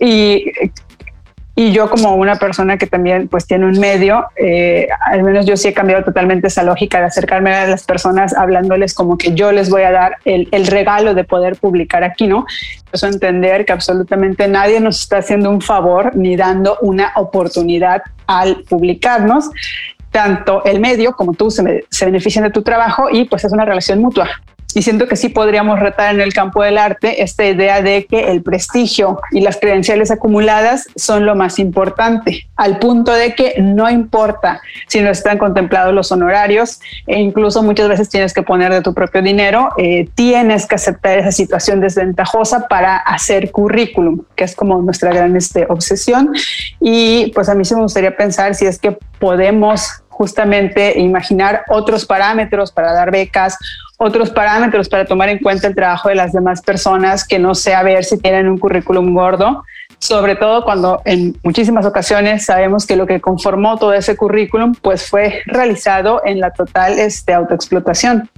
Y 0.00 0.50
y 1.54 1.72
yo 1.72 1.90
como 1.90 2.14
una 2.14 2.36
persona 2.36 2.78
que 2.78 2.86
también 2.86 3.28
pues 3.28 3.46
tiene 3.46 3.66
un 3.66 3.78
medio, 3.78 4.26
eh, 4.36 4.88
al 5.00 5.22
menos 5.22 5.44
yo 5.44 5.56
sí 5.56 5.68
he 5.68 5.74
cambiado 5.74 6.02
totalmente 6.02 6.46
esa 6.46 6.62
lógica 6.62 6.98
de 6.98 7.06
acercarme 7.06 7.52
a 7.54 7.66
las 7.66 7.84
personas 7.84 8.34
hablándoles 8.34 8.94
como 8.94 9.18
que 9.18 9.34
yo 9.34 9.52
les 9.52 9.68
voy 9.68 9.82
a 9.82 9.92
dar 9.92 10.16
el, 10.24 10.48
el 10.50 10.66
regalo 10.66 11.14
de 11.14 11.24
poder 11.24 11.56
publicar 11.56 12.04
aquí, 12.04 12.26
¿no? 12.26 12.46
Eso 12.90 13.06
entender 13.06 13.66
que 13.66 13.72
absolutamente 13.72 14.48
nadie 14.48 14.80
nos 14.80 15.00
está 15.00 15.18
haciendo 15.18 15.50
un 15.50 15.60
favor 15.60 16.16
ni 16.16 16.36
dando 16.36 16.78
una 16.80 17.12
oportunidad 17.16 18.02
al 18.26 18.62
publicarnos 18.68 19.50
tanto 20.10 20.64
el 20.64 20.80
medio 20.80 21.12
como 21.12 21.34
tú 21.34 21.50
se, 21.50 21.84
se, 21.88 22.04
benefician 22.04 22.44
de 22.44 22.50
tu 22.50 22.62
trabajo 22.62 23.08
y 23.10 23.24
pues 23.24 23.44
es 23.44 23.52
una 23.52 23.64
relación 23.64 23.98
mutua 23.98 24.28
y 24.74 24.82
siento 24.82 25.06
que 25.06 25.16
sí 25.16 25.28
podríamos 25.28 25.78
retar 25.80 26.14
en 26.14 26.20
el 26.20 26.32
campo 26.32 26.62
del 26.62 26.78
arte 26.78 27.22
esta 27.22 27.44
idea 27.44 27.82
de 27.82 28.06
que 28.06 28.30
el 28.30 28.42
prestigio 28.42 29.20
y 29.30 29.40
las 29.40 29.56
credenciales 29.58 30.10
acumuladas 30.10 30.86
son 30.96 31.26
lo 31.26 31.34
más 31.34 31.58
importante, 31.58 32.46
al 32.56 32.78
punto 32.78 33.12
de 33.12 33.34
que 33.34 33.54
no 33.60 33.90
importa 33.90 34.60
si 34.86 35.00
no 35.00 35.10
están 35.10 35.38
contemplados 35.38 35.94
los 35.94 36.12
honorarios 36.12 36.80
e 37.06 37.20
incluso 37.20 37.62
muchas 37.62 37.88
veces 37.88 38.08
tienes 38.08 38.32
que 38.32 38.42
poner 38.42 38.72
de 38.72 38.82
tu 38.82 38.94
propio 38.94 39.22
dinero, 39.22 39.70
eh, 39.76 40.08
tienes 40.14 40.66
que 40.66 40.74
aceptar 40.74 41.18
esa 41.18 41.32
situación 41.32 41.80
desventajosa 41.80 42.68
para 42.68 42.96
hacer 42.96 43.50
currículum, 43.50 44.22
que 44.36 44.44
es 44.44 44.54
como 44.54 44.80
nuestra 44.82 45.12
gran 45.12 45.36
este, 45.36 45.66
obsesión. 45.68 46.32
Y 46.80 47.30
pues 47.34 47.48
a 47.48 47.54
mí 47.54 47.64
sí 47.64 47.74
me 47.74 47.82
gustaría 47.82 48.16
pensar 48.16 48.54
si 48.54 48.66
es 48.66 48.78
que 48.78 48.96
podemos 49.18 50.02
justamente 50.08 50.98
imaginar 51.00 51.64
otros 51.68 52.06
parámetros 52.06 52.70
para 52.70 52.92
dar 52.92 53.10
becas 53.10 53.56
otros 54.02 54.30
parámetros 54.30 54.88
para 54.88 55.04
tomar 55.04 55.28
en 55.28 55.38
cuenta 55.38 55.68
el 55.68 55.74
trabajo 55.74 56.08
de 56.08 56.16
las 56.16 56.32
demás 56.32 56.60
personas, 56.60 57.26
que 57.26 57.38
no 57.38 57.54
sea 57.54 57.82
ver 57.82 58.04
si 58.04 58.18
tienen 58.18 58.48
un 58.48 58.58
currículum 58.58 59.14
gordo, 59.14 59.64
sobre 59.98 60.34
todo 60.34 60.64
cuando 60.64 61.00
en 61.04 61.36
muchísimas 61.44 61.86
ocasiones 61.86 62.44
sabemos 62.44 62.86
que 62.86 62.96
lo 62.96 63.06
que 63.06 63.20
conformó 63.20 63.78
todo 63.78 63.92
ese 63.92 64.16
currículum 64.16 64.74
pues 64.74 65.08
fue 65.08 65.42
realizado 65.46 66.22
en 66.24 66.40
la 66.40 66.50
total 66.50 66.98
este, 66.98 67.32
autoexplotación. 67.32 68.28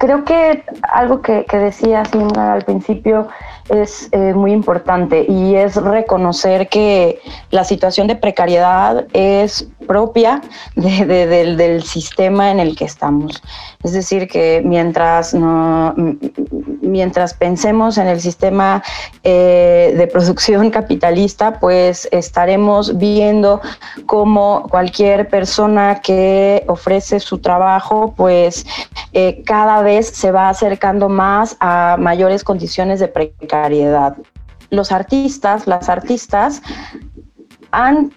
Creo 0.00 0.24
que 0.24 0.64
algo 0.82 1.20
que, 1.20 1.44
que 1.44 1.58
decías 1.58 2.08
al 2.34 2.64
principio 2.64 3.28
es 3.70 4.08
eh, 4.12 4.32
muy 4.34 4.52
importante 4.52 5.24
y 5.28 5.54
es 5.54 5.76
reconocer 5.76 6.68
que 6.68 7.20
la 7.50 7.64
situación 7.64 8.06
de 8.06 8.16
precariedad 8.16 9.06
es 9.12 9.68
propia 9.86 10.40
del, 10.76 11.82
sistema 11.82 12.50
en 12.50 12.60
el 12.60 12.76
que 12.76 12.84
estamos. 12.84 13.42
Es 13.82 13.92
decir, 13.92 14.28
que 14.28 14.62
mientras, 14.64 15.34
mientras 16.80 17.34
pensemos 17.34 17.98
en 17.98 18.06
el 18.06 18.20
sistema 18.20 18.82
eh, 19.24 19.94
de 19.96 20.06
producción 20.06 20.70
capitalista, 20.78 21.58
pues 21.58 22.08
estaremos 22.12 22.98
viendo 22.98 23.60
cómo 24.06 24.66
cualquier 24.70 25.28
persona 25.28 26.00
que 26.00 26.64
ofrece 26.68 27.18
su 27.18 27.38
trabajo, 27.38 28.14
pues 28.16 28.64
eh, 29.12 29.42
cada 29.44 29.82
vez 29.82 29.89
se 30.02 30.30
va 30.30 30.48
acercando 30.48 31.08
más 31.08 31.56
a 31.60 31.96
mayores 31.98 32.44
condiciones 32.44 33.00
de 33.00 33.08
precariedad. 33.08 34.16
Los 34.70 34.92
artistas, 34.92 35.66
las 35.66 35.88
artistas 35.88 36.62
han 37.72 38.12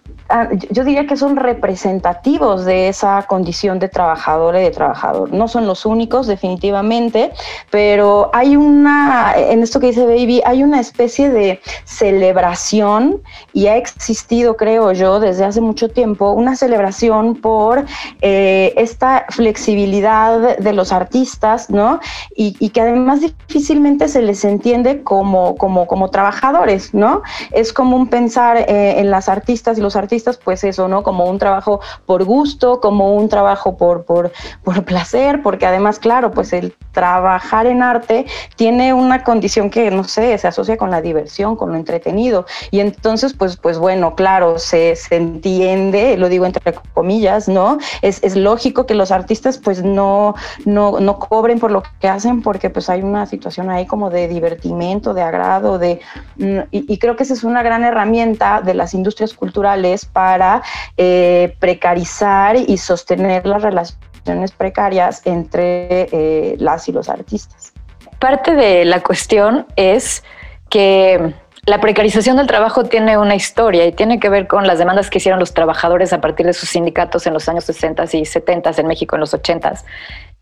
yo 0.72 0.84
diría 0.84 1.06
que 1.06 1.18
son 1.18 1.36
representativos 1.36 2.66
de 2.66 2.88
esa 2.88 3.24
condición 3.24 3.80
de 3.80 3.90
trabajador 3.90 4.56
y 4.56 4.62
de 4.62 4.72
trabajador. 4.72 5.32
No 5.32 5.48
son 5.48 5.68
los 5.68 5.86
únicos, 5.86 6.28
definitivamente, 6.28 7.32
pero 7.70 8.32
hay 8.34 8.56
una, 8.56 9.34
en 9.36 9.62
esto 9.62 9.80
que 9.80 9.88
dice 9.88 10.06
Baby, 10.06 10.42
hay 10.46 10.64
una 10.64 10.80
especie 10.80 11.30
de 11.30 11.60
celebración 11.86 13.22
y 13.54 13.68
ha 13.68 13.78
existido, 13.78 14.56
creo 14.56 14.92
yo, 14.94 15.20
desde 15.20 15.46
hace 15.46 15.62
mucho 15.62 15.90
tiempo, 15.90 16.32
una 16.32 16.56
celebración 16.56 17.36
por 17.36 17.86
eh, 18.22 18.74
esta 18.78 19.26
flexibilidad 19.30 20.58
de 20.58 20.74
los 20.74 20.92
artistas, 20.92 21.70
¿no? 21.70 22.00
Y, 22.36 22.54
que 22.74 22.82
además 22.82 23.22
difícilmente 23.22 24.08
se 24.08 24.22
les 24.22 24.44
entiende 24.46 25.04
como, 25.04 25.56
como, 25.58 25.86
como 25.86 26.10
trabajadores, 26.10 26.94
¿no? 26.94 27.22
Es 27.52 27.72
común 27.72 28.08
pensar 28.08 28.58
eh, 28.58 29.00
en 29.00 29.12
las 29.12 29.30
artistas 29.30 29.78
y 29.78 29.82
los 29.82 29.96
artistas, 29.96 30.13
pues 30.44 30.64
eso, 30.64 30.88
¿no? 30.88 31.04
Como 31.04 31.26
un 31.26 31.40
trabajo 31.40 31.80
por 32.06 32.24
gusto, 32.24 32.80
como 32.80 33.16
un 33.16 33.30
trabajo 33.30 33.78
por, 33.78 34.06
por, 34.06 34.32
por 34.64 34.84
placer, 34.86 35.42
porque 35.42 35.66
además, 35.66 36.00
claro, 36.00 36.32
pues 36.32 36.54
el 36.54 36.76
trabajar 36.94 37.66
en 37.68 37.84
arte 37.84 38.26
tiene 38.56 38.94
una 38.94 39.24
condición 39.24 39.70
que, 39.70 39.92
no 39.92 40.06
sé, 40.06 40.38
se 40.38 40.48
asocia 40.48 40.78
con 40.78 40.92
la 40.92 41.02
diversión, 41.02 41.56
con 41.56 41.72
lo 41.72 41.76
entretenido. 41.76 42.46
Y 42.72 42.80
entonces, 42.80 43.34
pues, 43.34 43.58
pues 43.58 43.78
bueno, 43.78 44.16
claro, 44.16 44.60
se, 44.60 44.96
se 44.96 45.18
entiende, 45.18 46.16
lo 46.18 46.30
digo 46.30 46.46
entre 46.46 46.74
comillas, 46.94 47.48
¿no? 47.50 47.78
Es, 48.02 48.24
es 48.24 48.36
lógico 48.36 48.86
que 48.86 48.96
los 48.96 49.12
artistas 49.12 49.58
pues 49.58 49.84
no, 49.84 50.36
no, 50.66 51.00
no 51.00 51.20
cobren 51.20 51.60
por 51.60 51.72
lo 51.72 51.84
que 52.00 52.08
hacen 52.08 52.42
porque 52.42 52.70
pues 52.70 52.90
hay 52.90 53.02
una 53.02 53.26
situación 53.26 53.70
ahí 53.70 53.86
como 53.86 54.10
de 54.10 54.28
divertimento, 54.28 55.14
de 55.14 55.22
agrado, 55.22 55.80
de... 55.80 56.00
Mm, 56.38 56.60
y, 56.72 56.94
y 56.94 56.98
creo 56.98 57.16
que 57.16 57.24
esa 57.24 57.34
es 57.34 57.44
una 57.44 57.64
gran 57.64 57.84
herramienta 57.84 58.62
de 58.62 58.74
las 58.74 58.94
industrias 58.94 59.34
culturales 59.34 60.06
para 60.06 60.62
eh, 60.98 61.56
precarizar 61.60 62.56
y 62.56 62.78
sostener 62.78 63.46
las 63.46 63.62
relaciones 63.62 64.13
precarias 64.58 65.22
entre 65.26 66.08
eh, 66.12 66.56
las 66.60 66.88
y 66.88 66.92
los 66.92 67.10
artistas. 67.10 67.74
Parte 68.20 68.56
de 68.56 68.86
la 68.86 69.02
cuestión 69.02 69.66
es 69.76 70.24
que 70.70 71.34
la 71.66 71.80
precarización 71.80 72.36
del 72.38 72.48
trabajo 72.48 72.84
tiene 72.84 73.18
una 73.18 73.36
historia 73.36 73.86
y 73.86 73.94
tiene 73.94 74.20
que 74.20 74.28
ver 74.28 74.48
con 74.48 74.68
las 74.68 74.80
demandas 74.80 75.10
que 75.10 75.20
hicieron 75.20 75.40
los 75.40 75.54
trabajadores 75.54 76.12
a 76.12 76.20
partir 76.20 76.46
de 76.46 76.54
sus 76.54 76.70
sindicatos 76.70 77.26
en 77.26 77.34
los 77.34 77.48
años 77.48 77.64
60 77.66 78.06
y 78.14 78.26
70 78.26 78.72
en 78.78 78.88
México 78.88 79.16
en 79.16 79.22
los 79.22 79.34
80. 79.34 79.74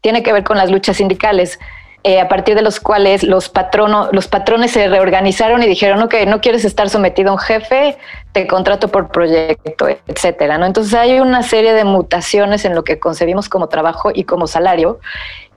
Tiene 0.02 0.24
que 0.24 0.34
ver 0.34 0.44
con 0.44 0.58
las 0.58 0.72
luchas 0.72 0.98
sindicales. 0.98 1.60
Eh, 2.04 2.20
a 2.20 2.28
partir 2.28 2.56
de 2.56 2.64
los 2.64 2.80
cuales 2.80 3.22
los, 3.22 3.50
patronos, 3.50 4.10
los 4.12 4.28
patrones 4.28 4.72
se 4.72 4.88
reorganizaron 4.88 5.62
y 5.62 5.68
dijeron, 5.68 6.02
ok, 6.02 6.16
no 6.26 6.42
quieres 6.42 6.66
estar 6.66 6.90
sometido 6.90 7.30
a 7.30 7.34
un 7.34 7.38
jefe, 7.38 7.96
te 8.32 8.48
contrato 8.48 8.88
por 8.88 9.10
proyecto, 9.10 9.88
etcétera. 10.08 10.58
¿no? 10.58 10.66
Entonces 10.66 10.96
hay 10.96 11.20
una 11.20 11.44
serie 11.44 11.74
de 11.74 11.84
mutaciones 11.84 12.66
en 12.66 12.74
lo 12.74 12.84
que 12.84 12.98
concebimos 12.98 13.50
como 13.50 13.68
trabajo 13.68 14.10
y 14.12 14.24
como 14.24 14.48
salario. 14.48 15.00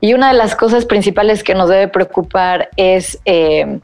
Y 0.02 0.12
una 0.12 0.28
de 0.28 0.34
las 0.34 0.54
cosas 0.54 0.84
principales 0.84 1.42
que 1.42 1.54
nos 1.54 1.70
debe 1.70 1.88
preocupar 1.88 2.68
es 2.76 3.18
eh, 3.24 3.80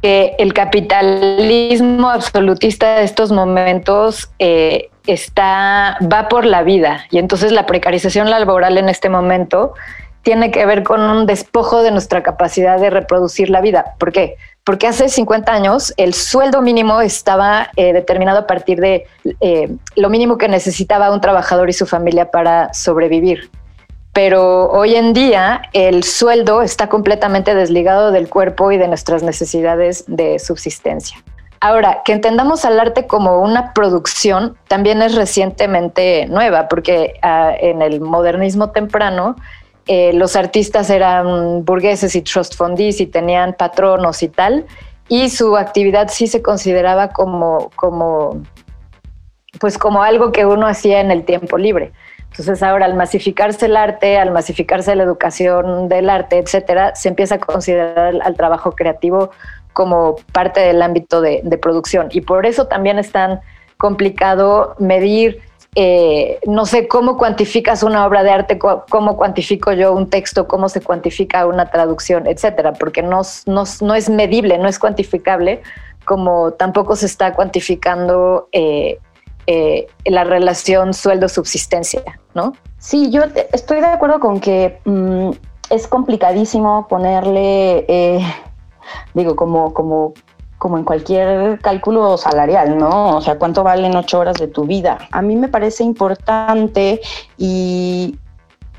que 0.00 0.36
el 0.38 0.52
capitalismo 0.52 2.08
absolutista 2.08 2.98
de 2.98 3.02
estos 3.04 3.32
momentos 3.32 4.30
eh, 4.38 4.90
está, 5.08 5.98
va 6.00 6.28
por 6.28 6.44
la 6.44 6.62
vida. 6.62 7.06
Y 7.10 7.18
entonces 7.18 7.50
la 7.50 7.66
precarización 7.66 8.30
laboral 8.30 8.78
en 8.78 8.88
este 8.88 9.08
momento 9.08 9.74
tiene 10.24 10.50
que 10.50 10.66
ver 10.66 10.82
con 10.82 11.02
un 11.02 11.26
despojo 11.26 11.82
de 11.82 11.92
nuestra 11.92 12.22
capacidad 12.22 12.80
de 12.80 12.90
reproducir 12.90 13.50
la 13.50 13.60
vida. 13.60 13.94
¿Por 13.98 14.10
qué? 14.10 14.36
Porque 14.64 14.86
hace 14.86 15.08
50 15.08 15.52
años 15.52 15.92
el 15.98 16.14
sueldo 16.14 16.62
mínimo 16.62 17.02
estaba 17.02 17.68
eh, 17.76 17.92
determinado 17.92 18.40
a 18.40 18.46
partir 18.46 18.80
de 18.80 19.06
eh, 19.40 19.70
lo 19.94 20.08
mínimo 20.08 20.38
que 20.38 20.48
necesitaba 20.48 21.12
un 21.12 21.20
trabajador 21.20 21.68
y 21.68 21.74
su 21.74 21.86
familia 21.86 22.30
para 22.30 22.72
sobrevivir. 22.72 23.50
Pero 24.14 24.70
hoy 24.70 24.94
en 24.94 25.12
día 25.12 25.62
el 25.74 26.02
sueldo 26.04 26.62
está 26.62 26.88
completamente 26.88 27.54
desligado 27.54 28.10
del 28.10 28.28
cuerpo 28.28 28.72
y 28.72 28.78
de 28.78 28.88
nuestras 28.88 29.22
necesidades 29.22 30.04
de 30.06 30.38
subsistencia. 30.38 31.18
Ahora, 31.60 32.02
que 32.04 32.12
entendamos 32.12 32.64
al 32.64 32.78
arte 32.78 33.06
como 33.06 33.40
una 33.40 33.72
producción 33.74 34.56
también 34.68 35.02
es 35.02 35.14
recientemente 35.14 36.26
nueva, 36.26 36.68
porque 36.68 37.14
ah, 37.22 37.52
en 37.58 37.82
el 37.82 38.00
modernismo 38.00 38.70
temprano 38.70 39.36
eh, 39.86 40.12
los 40.14 40.36
artistas 40.36 40.90
eran 40.90 41.64
burgueses 41.64 42.14
y 42.16 42.22
trust 42.22 42.56
fundies 42.56 43.00
y 43.00 43.06
tenían 43.06 43.54
patronos 43.54 44.22
y 44.22 44.28
tal, 44.28 44.66
y 45.08 45.28
su 45.28 45.56
actividad 45.56 46.08
sí 46.08 46.26
se 46.26 46.42
consideraba 46.42 47.08
como, 47.08 47.70
como, 47.76 48.42
pues 49.60 49.76
como 49.76 50.02
algo 50.02 50.32
que 50.32 50.46
uno 50.46 50.66
hacía 50.66 51.00
en 51.00 51.10
el 51.10 51.24
tiempo 51.24 51.58
libre. 51.58 51.92
Entonces 52.30 52.62
ahora 52.62 52.86
al 52.86 52.94
masificarse 52.94 53.66
el 53.66 53.76
arte, 53.76 54.18
al 54.18 54.32
masificarse 54.32 54.96
la 54.96 55.04
educación 55.04 55.88
del 55.88 56.10
arte, 56.10 56.38
etcétera, 56.38 56.94
se 56.96 57.08
empieza 57.08 57.36
a 57.36 57.38
considerar 57.38 58.14
al 58.22 58.34
trabajo 58.34 58.72
creativo 58.72 59.30
como 59.72 60.16
parte 60.32 60.60
del 60.60 60.82
ámbito 60.82 61.20
de, 61.20 61.42
de 61.44 61.58
producción. 61.58 62.08
Y 62.10 62.22
por 62.22 62.46
eso 62.46 62.66
también 62.66 62.98
es 62.98 63.12
tan 63.12 63.40
complicado 63.76 64.74
medir 64.78 65.42
eh, 65.76 66.38
no 66.46 66.66
sé 66.66 66.86
cómo 66.86 67.16
cuantificas 67.16 67.82
una 67.82 68.06
obra 68.06 68.22
de 68.22 68.30
arte, 68.30 68.58
cómo 68.58 69.16
cuantifico 69.16 69.72
yo 69.72 69.92
un 69.92 70.08
texto, 70.08 70.46
cómo 70.46 70.68
se 70.68 70.80
cuantifica 70.80 71.46
una 71.46 71.70
traducción, 71.70 72.28
etcétera, 72.28 72.74
porque 72.74 73.02
no, 73.02 73.22
es 73.22 74.10
medible, 74.10 74.58
no 74.58 74.68
es 74.68 74.78
cuantificable, 74.78 75.62
como 76.04 76.52
tampoco 76.52 76.94
se 76.94 77.06
está 77.06 77.34
cuantificando 77.34 78.48
eh, 78.52 78.98
eh, 79.48 79.88
la 80.04 80.22
relación 80.22 80.94
sueldo-subsistencia, 80.94 82.02
¿no? 82.34 82.52
Sí, 82.78 83.10
yo 83.10 83.22
estoy 83.52 83.80
de 83.80 83.86
acuerdo 83.86 84.20
con 84.20 84.38
que 84.38 84.78
mm, 84.84 85.30
es 85.70 85.88
complicadísimo 85.88 86.86
ponerle, 86.86 88.22
digo, 89.14 89.34
como, 89.34 89.74
como 89.74 90.14
como 90.58 90.78
en 90.78 90.84
cualquier 90.84 91.58
cálculo 91.60 92.16
salarial, 92.16 92.78
¿no? 92.78 93.16
O 93.16 93.20
sea, 93.20 93.38
¿cuánto 93.38 93.62
valen 93.62 93.96
ocho 93.96 94.18
horas 94.18 94.36
de 94.36 94.48
tu 94.48 94.64
vida? 94.64 94.98
A 95.10 95.22
mí 95.22 95.36
me 95.36 95.48
parece 95.48 95.84
importante 95.84 97.00
y, 97.36 98.18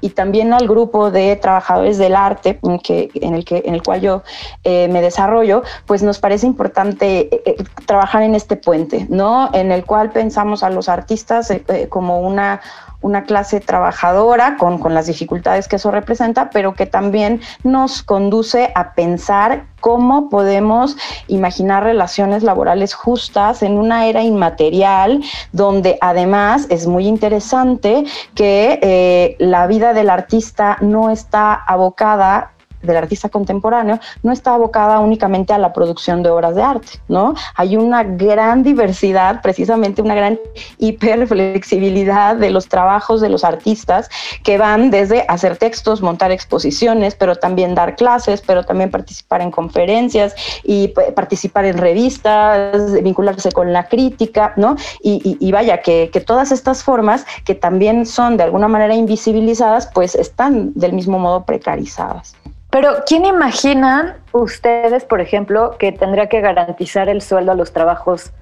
y 0.01 0.09
también 0.09 0.53
al 0.53 0.67
grupo 0.67 1.09
de 1.09 1.35
trabajadores 1.35 1.97
del 1.97 2.15
arte 2.15 2.59
en, 2.61 2.79
que, 2.79 3.09
en, 3.15 3.33
el, 3.33 3.45
que, 3.45 3.63
en 3.65 3.73
el 3.73 3.81
cual 3.81 4.01
yo 4.01 4.23
eh, 4.63 4.87
me 4.89 5.01
desarrollo, 5.01 5.63
pues 5.85 6.03
nos 6.03 6.19
parece 6.19 6.45
importante 6.45 7.33
eh, 7.33 7.41
eh, 7.45 7.55
trabajar 7.87 8.21
en 8.21 8.35
este 8.35 8.55
puente, 8.55 9.07
¿no? 9.09 9.49
En 9.53 9.71
el 9.71 9.83
cual 9.85 10.11
pensamos 10.11 10.63
a 10.63 10.69
los 10.69 10.89
artistas 10.89 11.51
como 11.89 12.19
una 12.19 12.61
una 13.05 13.23
clase 13.23 13.59
trabajadora 13.59 14.57
con, 14.57 14.79
con, 14.79 14.95
las 14.95 15.05
dificultades 15.05 15.67
que 15.67 15.75
eso 15.75 15.91
representa, 15.91 16.49
pero 16.49 16.73
que 16.73 16.87
también 16.87 17.39
nos 17.63 18.01
conduce 18.01 18.71
a 18.73 18.93
pensar 18.93 19.67
cómo 19.79 20.29
podemos 20.29 20.97
imaginar 21.27 21.83
relaciones 21.83 22.41
laborales 22.41 22.95
justas 22.95 23.61
en 23.61 23.77
una 23.77 24.07
era 24.07 24.23
inmaterial, 24.23 25.21
donde 25.51 25.99
además 26.01 26.65
es 26.71 26.87
muy 26.87 27.05
interesante 27.05 28.05
que 28.33 28.79
eh, 28.81 29.35
la 29.37 29.67
vida 29.67 29.93
del 29.93 30.09
artista 30.09 30.77
no 30.81 31.11
está 31.11 31.53
abocada 31.53 32.54
del 32.85 32.97
artista 32.97 33.29
contemporáneo 33.29 33.99
no 34.23 34.31
está 34.31 34.53
abocada 34.53 34.99
únicamente 34.99 35.53
a 35.53 35.57
la 35.57 35.73
producción 35.73 36.23
de 36.23 36.29
obras 36.29 36.55
de 36.55 36.63
arte, 36.63 36.99
¿no? 37.07 37.33
Hay 37.55 37.77
una 37.77 38.03
gran 38.03 38.63
diversidad, 38.63 39.41
precisamente 39.41 40.01
una 40.01 40.15
gran 40.15 40.39
hiperflexibilidad 40.77 42.35
de 42.35 42.49
los 42.49 42.67
trabajos 42.67 43.21
de 43.21 43.29
los 43.29 43.43
artistas 43.43 44.09
que 44.43 44.57
van 44.57 44.91
desde 44.91 45.25
hacer 45.27 45.57
textos, 45.57 46.01
montar 46.01 46.31
exposiciones, 46.31 47.15
pero 47.15 47.35
también 47.35 47.75
dar 47.75 47.95
clases, 47.95 48.41
pero 48.41 48.63
también 48.63 48.91
participar 48.91 49.41
en 49.41 49.51
conferencias 49.51 50.35
y 50.63 50.89
participar 51.15 51.65
en 51.65 51.77
revistas, 51.77 53.01
vincularse 53.01 53.51
con 53.51 53.73
la 53.73 53.87
crítica, 53.87 54.53
¿no? 54.55 54.75
Y, 55.01 55.51
vaya, 55.51 55.81
que, 55.81 56.09
que 56.11 56.19
todas 56.19 56.51
estas 56.51 56.83
formas 56.83 57.25
que 57.45 57.55
también 57.55 58.05
son 58.05 58.37
de 58.37 58.43
alguna 58.43 58.67
manera 58.67 58.95
invisibilizadas, 58.95 59.87
pues 59.93 60.15
están 60.15 60.73
del 60.73 60.93
mismo 60.93 61.19
modo 61.19 61.45
precarizadas. 61.45 62.35
Pero 62.75 63.05
¿quién 63.07 63.23
imaginan 63.23 64.17
ustedes, 64.33 65.05
por 65.05 65.21
ejemplo, 65.21 65.77
que 65.79 65.93
tendría 65.93 66.27
que 66.27 66.41
garantizar 66.41 67.07
el 67.07 67.21
sueldo 67.21 67.53
a 67.53 67.55
los 67.55 67.71
trabajos, 67.71 68.33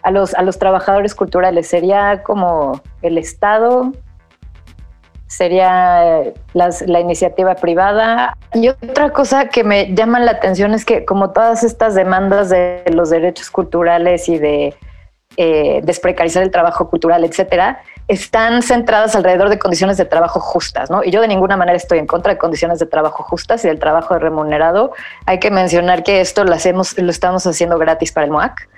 a 0.00 0.10
los, 0.10 0.32
a 0.32 0.40
los 0.40 0.58
trabajadores 0.58 1.14
culturales? 1.14 1.66
¿Sería 1.66 2.22
como 2.22 2.80
el 3.02 3.18
Estado? 3.18 3.92
¿Sería 5.26 6.22
eh, 6.22 6.34
la 6.54 6.98
iniciativa 6.98 7.56
privada? 7.56 8.38
Y 8.54 8.68
otra 8.68 9.10
cosa 9.10 9.50
que 9.50 9.64
me 9.64 9.94
llama 9.94 10.18
la 10.18 10.30
atención 10.30 10.72
es 10.72 10.86
que 10.86 11.04
como 11.04 11.32
todas 11.32 11.62
estas 11.62 11.94
demandas 11.94 12.48
de 12.48 12.84
los 12.90 13.10
derechos 13.10 13.50
culturales 13.50 14.30
y 14.30 14.38
de 14.38 14.74
eh, 15.36 15.82
desprecarizar 15.84 16.42
el 16.42 16.50
trabajo 16.50 16.88
cultural, 16.88 17.22
etcétera, 17.22 17.82
están 18.08 18.62
centradas 18.62 19.16
alrededor 19.16 19.48
de 19.48 19.58
condiciones 19.58 19.96
de 19.96 20.04
trabajo 20.04 20.40
justas, 20.40 20.90
¿no? 20.90 21.02
Y 21.02 21.10
yo 21.10 21.20
de 21.20 21.28
ninguna 21.28 21.56
manera 21.56 21.76
estoy 21.76 21.98
en 21.98 22.06
contra 22.06 22.32
de 22.32 22.38
condiciones 22.38 22.78
de 22.78 22.86
trabajo 22.86 23.22
justas 23.22 23.64
y 23.64 23.68
del 23.68 23.78
trabajo 23.78 24.18
remunerado. 24.18 24.92
Hay 25.26 25.38
que 25.38 25.50
mencionar 25.50 26.02
que 26.02 26.20
esto 26.20 26.44
lo 26.44 26.52
hacemos, 26.52 26.98
lo 26.98 27.10
estamos 27.10 27.46
haciendo 27.46 27.78
gratis 27.78 28.12
para 28.12 28.26
el 28.26 28.32
MOAC. 28.32 28.68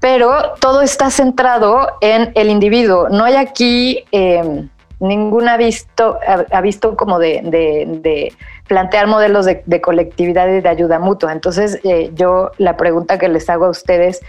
pero 0.00 0.54
todo 0.60 0.82
está 0.82 1.10
centrado 1.10 1.88
en 2.00 2.30
el 2.36 2.50
individuo. 2.50 3.08
No 3.08 3.24
hay 3.24 3.34
aquí 3.34 4.04
eh, 4.12 4.68
ninguna 5.00 5.56
visto, 5.56 6.18
ha, 6.50 6.60
visto 6.60 6.96
como 6.96 7.18
de, 7.18 8.32
plantear 8.68 9.06
modelos 9.06 9.46
de, 9.46 9.80
colectividad 9.80 10.48
y 10.48 10.60
de 10.60 10.68
ayuda 10.68 10.98
mutua. 10.98 11.32
Entonces, 11.32 11.80
eh, 11.84 12.10
yo 12.14 12.52
la 12.58 12.76
pregunta 12.76 13.18
que 13.18 13.28
les 13.28 13.48
hago 13.48 13.66
a 13.66 13.70
ustedes 13.70 14.20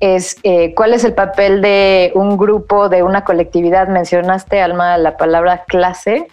es 0.00 0.36
eh, 0.42 0.74
cuál 0.74 0.94
es 0.94 1.04
el 1.04 1.14
papel 1.14 1.60
de 1.60 2.12
un 2.14 2.36
grupo, 2.36 2.88
de 2.88 3.02
una 3.02 3.24
colectividad. 3.24 3.88
Mencionaste, 3.88 4.60
Alma, 4.60 4.96
la 4.98 5.16
palabra 5.16 5.64
clase. 5.66 6.28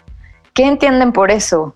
¿Qué 0.54 0.65
entienden 0.65 1.12
por 1.12 1.32
eso? 1.32 1.73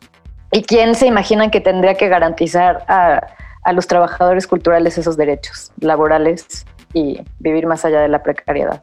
¿Y 0.51 0.63
quién 0.63 0.95
se 0.95 1.07
imaginan 1.07 1.51
que 1.51 1.61
tendría 1.61 1.95
que 1.95 2.07
garantizar 2.07 2.85
a, 2.87 3.27
a 3.63 3.73
los 3.73 3.87
trabajadores 3.87 4.47
culturales 4.47 4.97
esos 4.97 5.17
derechos 5.17 5.71
laborales 5.79 6.65
y 6.93 7.21
vivir 7.39 7.67
más 7.67 7.85
allá 7.85 8.01
de 8.01 8.07
la 8.07 8.23
precariedad? 8.23 8.81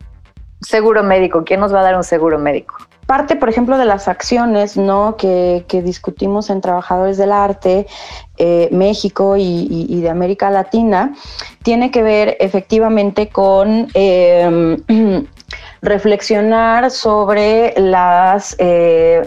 Seguro 0.61 1.03
médico, 1.03 1.45
¿quién 1.45 1.61
nos 1.61 1.75
va 1.75 1.81
a 1.81 1.85
dar 1.85 1.97
un 1.97 2.05
seguro 2.05 2.39
médico? 2.39 2.77
Parte, 3.07 3.37
por 3.37 3.49
ejemplo, 3.49 3.79
de 3.79 3.85
las 3.85 4.09
acciones 4.09 4.77
¿no? 4.77 5.17
que, 5.17 5.65
discutimos 5.85 6.51
en 6.51 6.61
Trabajadores 6.61 7.17
del 7.17 7.33
Arte, 7.33 7.87
eh, 8.37 8.69
México 8.73 9.37
y, 9.39 10.01
de 10.01 10.11
América 10.11 10.51
Latina, 10.51 11.15
tiene 11.63 11.91
que 11.91 12.03
ver 12.03 12.37
efectivamente 12.41 13.29
con 13.29 13.89
em, 13.95 14.77
reflexionar 15.83 16.91
sobre 16.91 17.75
las 17.77 18.57
eh, 18.59 19.23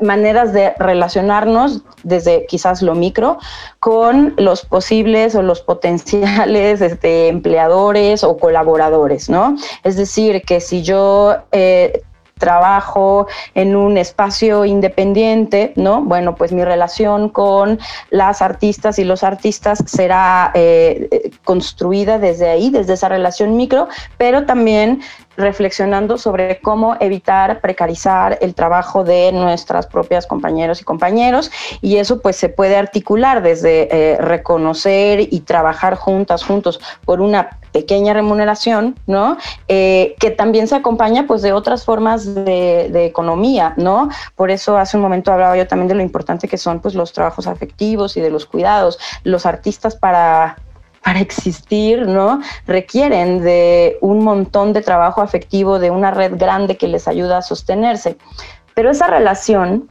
maneras 0.00 0.52
de 0.52 0.72
relacionarnos 0.78 1.82
desde 2.02 2.46
quizás 2.46 2.82
lo 2.82 2.94
micro 2.94 3.38
con 3.78 4.34
los 4.36 4.64
posibles 4.64 5.34
o 5.36 5.42
los 5.42 5.60
potenciales 5.60 6.80
este, 6.80 7.28
empleadores 7.28 8.24
o 8.24 8.36
colaboradores, 8.36 9.30
¿no? 9.30 9.56
Es 9.84 9.96
decir, 9.96 10.42
que 10.42 10.60
si 10.60 10.82
yo 10.82 11.36
eh, 11.52 12.02
trabajo 12.40 13.28
en 13.54 13.76
un 13.76 13.96
espacio 13.96 14.64
independiente, 14.64 15.72
¿no? 15.76 16.02
Bueno, 16.02 16.34
pues 16.34 16.50
mi 16.50 16.64
relación 16.64 17.28
con 17.28 17.78
las 18.10 18.42
artistas 18.42 18.98
y 18.98 19.04
los 19.04 19.22
artistas 19.22 19.84
será 19.86 20.50
eh, 20.54 21.30
construida 21.44 22.18
desde 22.18 22.48
ahí, 22.48 22.70
desde 22.70 22.94
esa 22.94 23.08
relación 23.08 23.56
micro, 23.56 23.86
pero 24.18 24.46
también 24.46 25.02
reflexionando 25.36 26.18
sobre 26.18 26.60
cómo 26.60 26.96
evitar 27.00 27.60
precarizar 27.60 28.38
el 28.40 28.54
trabajo 28.54 29.04
de 29.04 29.32
nuestras 29.32 29.86
propias 29.86 30.26
compañeros 30.26 30.80
y 30.80 30.84
compañeros 30.84 31.50
y 31.80 31.96
eso 31.96 32.20
pues 32.20 32.36
se 32.36 32.48
puede 32.48 32.76
articular 32.76 33.42
desde 33.42 33.88
eh, 33.90 34.16
reconocer 34.18 35.20
y 35.20 35.40
trabajar 35.40 35.94
juntas, 35.94 36.44
juntos 36.44 36.80
por 37.04 37.20
una 37.20 37.58
pequeña 37.72 38.12
remuneración, 38.12 38.98
¿no? 39.06 39.36
Eh, 39.68 40.16
que 40.18 40.30
también 40.30 40.66
se 40.66 40.74
acompaña 40.74 41.26
pues 41.26 41.42
de 41.42 41.52
otras 41.52 41.84
formas 41.84 42.34
de, 42.34 42.88
de, 42.90 43.04
economía, 43.04 43.74
¿no? 43.76 44.08
Por 44.34 44.50
eso 44.50 44.76
hace 44.76 44.96
un 44.96 45.02
momento 45.02 45.32
hablaba 45.32 45.56
yo 45.56 45.66
también 45.66 45.88
de 45.88 45.94
lo 45.94 46.02
importante 46.02 46.48
que 46.48 46.58
son 46.58 46.80
pues 46.80 46.94
los 46.94 47.12
trabajos 47.12 47.46
afectivos 47.46 48.16
y 48.16 48.20
de 48.20 48.30
los 48.30 48.46
cuidados. 48.46 48.98
Los 49.22 49.46
artistas 49.46 49.94
para 49.94 50.56
para 51.02 51.20
existir, 51.20 52.06
¿no? 52.06 52.40
Requieren 52.66 53.40
de 53.40 53.98
un 54.00 54.22
montón 54.22 54.72
de 54.72 54.82
trabajo 54.82 55.22
afectivo, 55.22 55.78
de 55.78 55.90
una 55.90 56.10
red 56.10 56.36
grande 56.36 56.76
que 56.76 56.88
les 56.88 57.08
ayuda 57.08 57.38
a 57.38 57.42
sostenerse. 57.42 58.16
Pero 58.74 58.90
esa 58.90 59.06
relación 59.06 59.88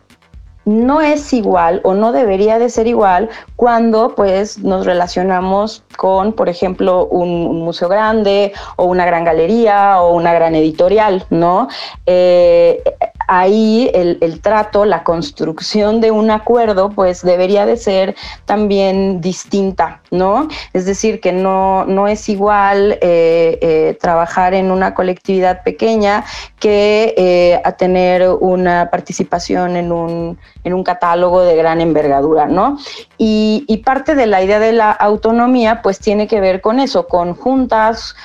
no 0.66 1.02
es 1.02 1.34
igual 1.34 1.82
o 1.84 1.96
no 1.96 2.12
debería 2.12 2.60
de 2.60 2.70
ser 2.70 2.86
igual 2.86 3.30
cuando 3.56 4.14
pues 4.14 4.60
nos 4.60 4.86
relacionamos 4.86 5.84
con, 5.98 6.34
por 6.34 6.48
ejemplo, 6.48 7.08
un, 7.08 7.60
museo 7.60 7.90
grande 7.90 8.54
o 8.76 8.86
una 8.86 9.06
gran 9.06 9.24
galería 9.24 10.02
o 10.02 10.14
una 10.14 10.34
gran 10.34 10.54
editorial, 10.56 11.26
¿no? 11.30 11.70
Eh, 12.06 12.84
ahí 13.30 13.92
el, 13.94 14.42
trato, 14.42 14.86
la 14.86 15.04
construcción 15.04 16.02
de 16.02 16.10
un 16.10 16.32
acuerdo, 16.32 16.90
pues 16.90 17.22
debería 17.22 17.68
de 17.68 17.78
ser 17.78 18.16
también 18.46 19.22
distinta, 19.22 20.02
¿no? 20.10 20.48
Es 20.74 20.86
decir, 20.86 21.22
que 21.22 21.32
no, 21.32 21.86
no 21.86 22.08
es 22.08 22.28
igual 22.28 22.94
eh, 23.02 23.60
eh, 23.62 23.98
trabajar 24.02 24.56
en 24.56 24.72
una 24.72 24.96
colectividad 24.96 25.62
pequeña 25.62 26.26
que 26.60 27.14
eh, 27.18 27.62
a 27.64 27.74
tener 27.74 28.28
una 28.28 28.90
participación 28.90 29.78
en 29.78 29.92
un, 29.92 30.40
en 30.64 30.74
un, 30.74 30.84
catálogo 30.84 31.44
de 31.44 31.56
gran 31.56 31.82
envergadura, 31.82 32.48
¿no? 32.48 32.80
Y, 33.20 33.64
y, 33.68 33.78
parte 33.78 34.16
de 34.16 34.26
la 34.26 34.42
idea 34.42 34.60
de 34.60 34.72
la 34.72 34.92
autonomía, 34.92 35.84
pues 35.84 36.00
tiene 36.00 36.28
que 36.28 36.40
ver 36.40 36.62
con 36.62 36.80
eso, 36.80 37.08
con 37.08 37.36
juntas, 37.36 38.16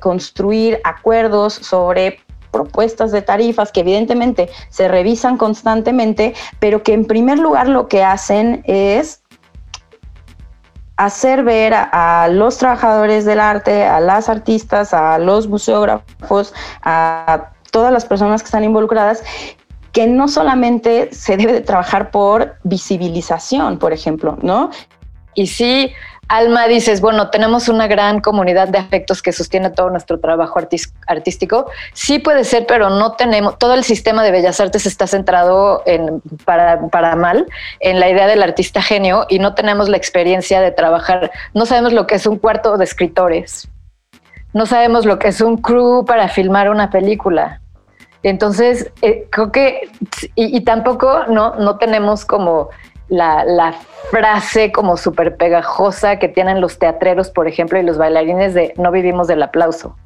construir 0.00 0.80
acuerdos 0.84 1.54
sobre 1.54 2.23
propuestas 2.54 3.10
de 3.10 3.20
tarifas 3.20 3.72
que 3.72 3.80
evidentemente 3.80 4.48
se 4.68 4.86
revisan 4.86 5.36
constantemente, 5.36 6.34
pero 6.60 6.84
que 6.84 6.94
en 6.94 7.04
primer 7.04 7.40
lugar 7.40 7.68
lo 7.68 7.88
que 7.88 8.04
hacen 8.04 8.62
es 8.64 9.24
hacer 10.96 11.42
ver 11.42 11.74
a, 11.74 12.28
los 12.30 12.58
trabajadores 12.58 13.24
del 13.24 13.40
arte, 13.40 13.84
a 13.84 13.98
las 13.98 14.28
artistas, 14.28 14.94
a 14.94 15.18
los 15.18 15.48
museógrafos, 15.48 16.54
a 16.82 17.50
todas 17.72 17.92
las 17.92 18.04
personas 18.04 18.42
que 18.42 18.46
están 18.46 18.62
involucradas, 18.62 19.24
que 19.90 20.06
no 20.06 20.28
solamente 20.28 21.12
se 21.12 21.36
debe 21.36 21.52
de 21.52 21.60
trabajar 21.60 22.12
por 22.12 22.54
visibilización, 22.62 23.78
por 23.80 23.92
ejemplo, 23.92 24.38
¿no? 24.42 24.70
Y 25.34 25.48
sí, 25.48 25.92
Alma, 26.28 26.66
dices, 26.66 27.00
bueno, 27.00 27.30
tenemos 27.30 27.68
una 27.68 27.86
gran 27.86 28.20
comunidad 28.20 28.68
de 28.68 28.78
afectos 28.78 29.22
que 29.22 29.32
sostiene 29.32 29.70
todo 29.70 29.90
nuestro 29.90 30.18
trabajo 30.18 30.58
artístico. 31.06 31.70
Sí 31.92 32.18
puede 32.18 32.44
ser, 32.44 32.66
pero 32.66 32.90
no 32.90 33.12
tenemos, 33.12 33.58
todo 33.58 33.74
el 33.74 33.84
sistema 33.84 34.22
de 34.22 34.30
bellas 34.30 34.58
artes 34.60 34.86
está 34.86 35.06
centrado 35.06 35.82
en, 35.86 36.22
para, 36.44 36.88
para 36.88 37.14
mal, 37.16 37.46
en 37.80 38.00
la 38.00 38.08
idea 38.08 38.26
del 38.26 38.42
artista 38.42 38.80
genio 38.80 39.26
y 39.28 39.38
no 39.38 39.54
tenemos 39.54 39.88
la 39.88 39.96
experiencia 39.96 40.60
de 40.60 40.70
trabajar, 40.70 41.30
no 41.52 41.66
sabemos 41.66 41.92
lo 41.92 42.06
que 42.06 42.14
es 42.14 42.26
un 42.26 42.38
cuarto 42.38 42.76
de 42.78 42.84
escritores, 42.84 43.68
no 44.52 44.66
sabemos 44.66 45.04
lo 45.04 45.18
que 45.18 45.28
es 45.28 45.40
un 45.40 45.58
crew 45.58 46.04
para 46.04 46.28
filmar 46.28 46.70
una 46.70 46.90
película. 46.90 47.60
Entonces, 48.22 48.90
eh, 49.02 49.26
creo 49.30 49.52
que, 49.52 49.90
y, 50.34 50.56
y 50.56 50.60
tampoco 50.62 51.24
no, 51.28 51.56
no 51.56 51.76
tenemos 51.76 52.24
como 52.24 52.70
la, 53.14 53.74
frase 54.10 54.70
como 54.70 54.96
súper 54.96 55.36
pegajosa 55.36 56.18
que 56.18 56.28
tienen 56.28 56.60
los 56.60 56.78
teatreros, 56.78 57.30
por 57.30 57.48
ejemplo, 57.48 57.78
y 57.78 57.82
los 57.82 57.98
bailarines 57.98 58.54
de 58.54 58.74
no 58.76 58.90
vivimos 58.90 59.26
del 59.26 59.42
aplauso. 59.42 59.96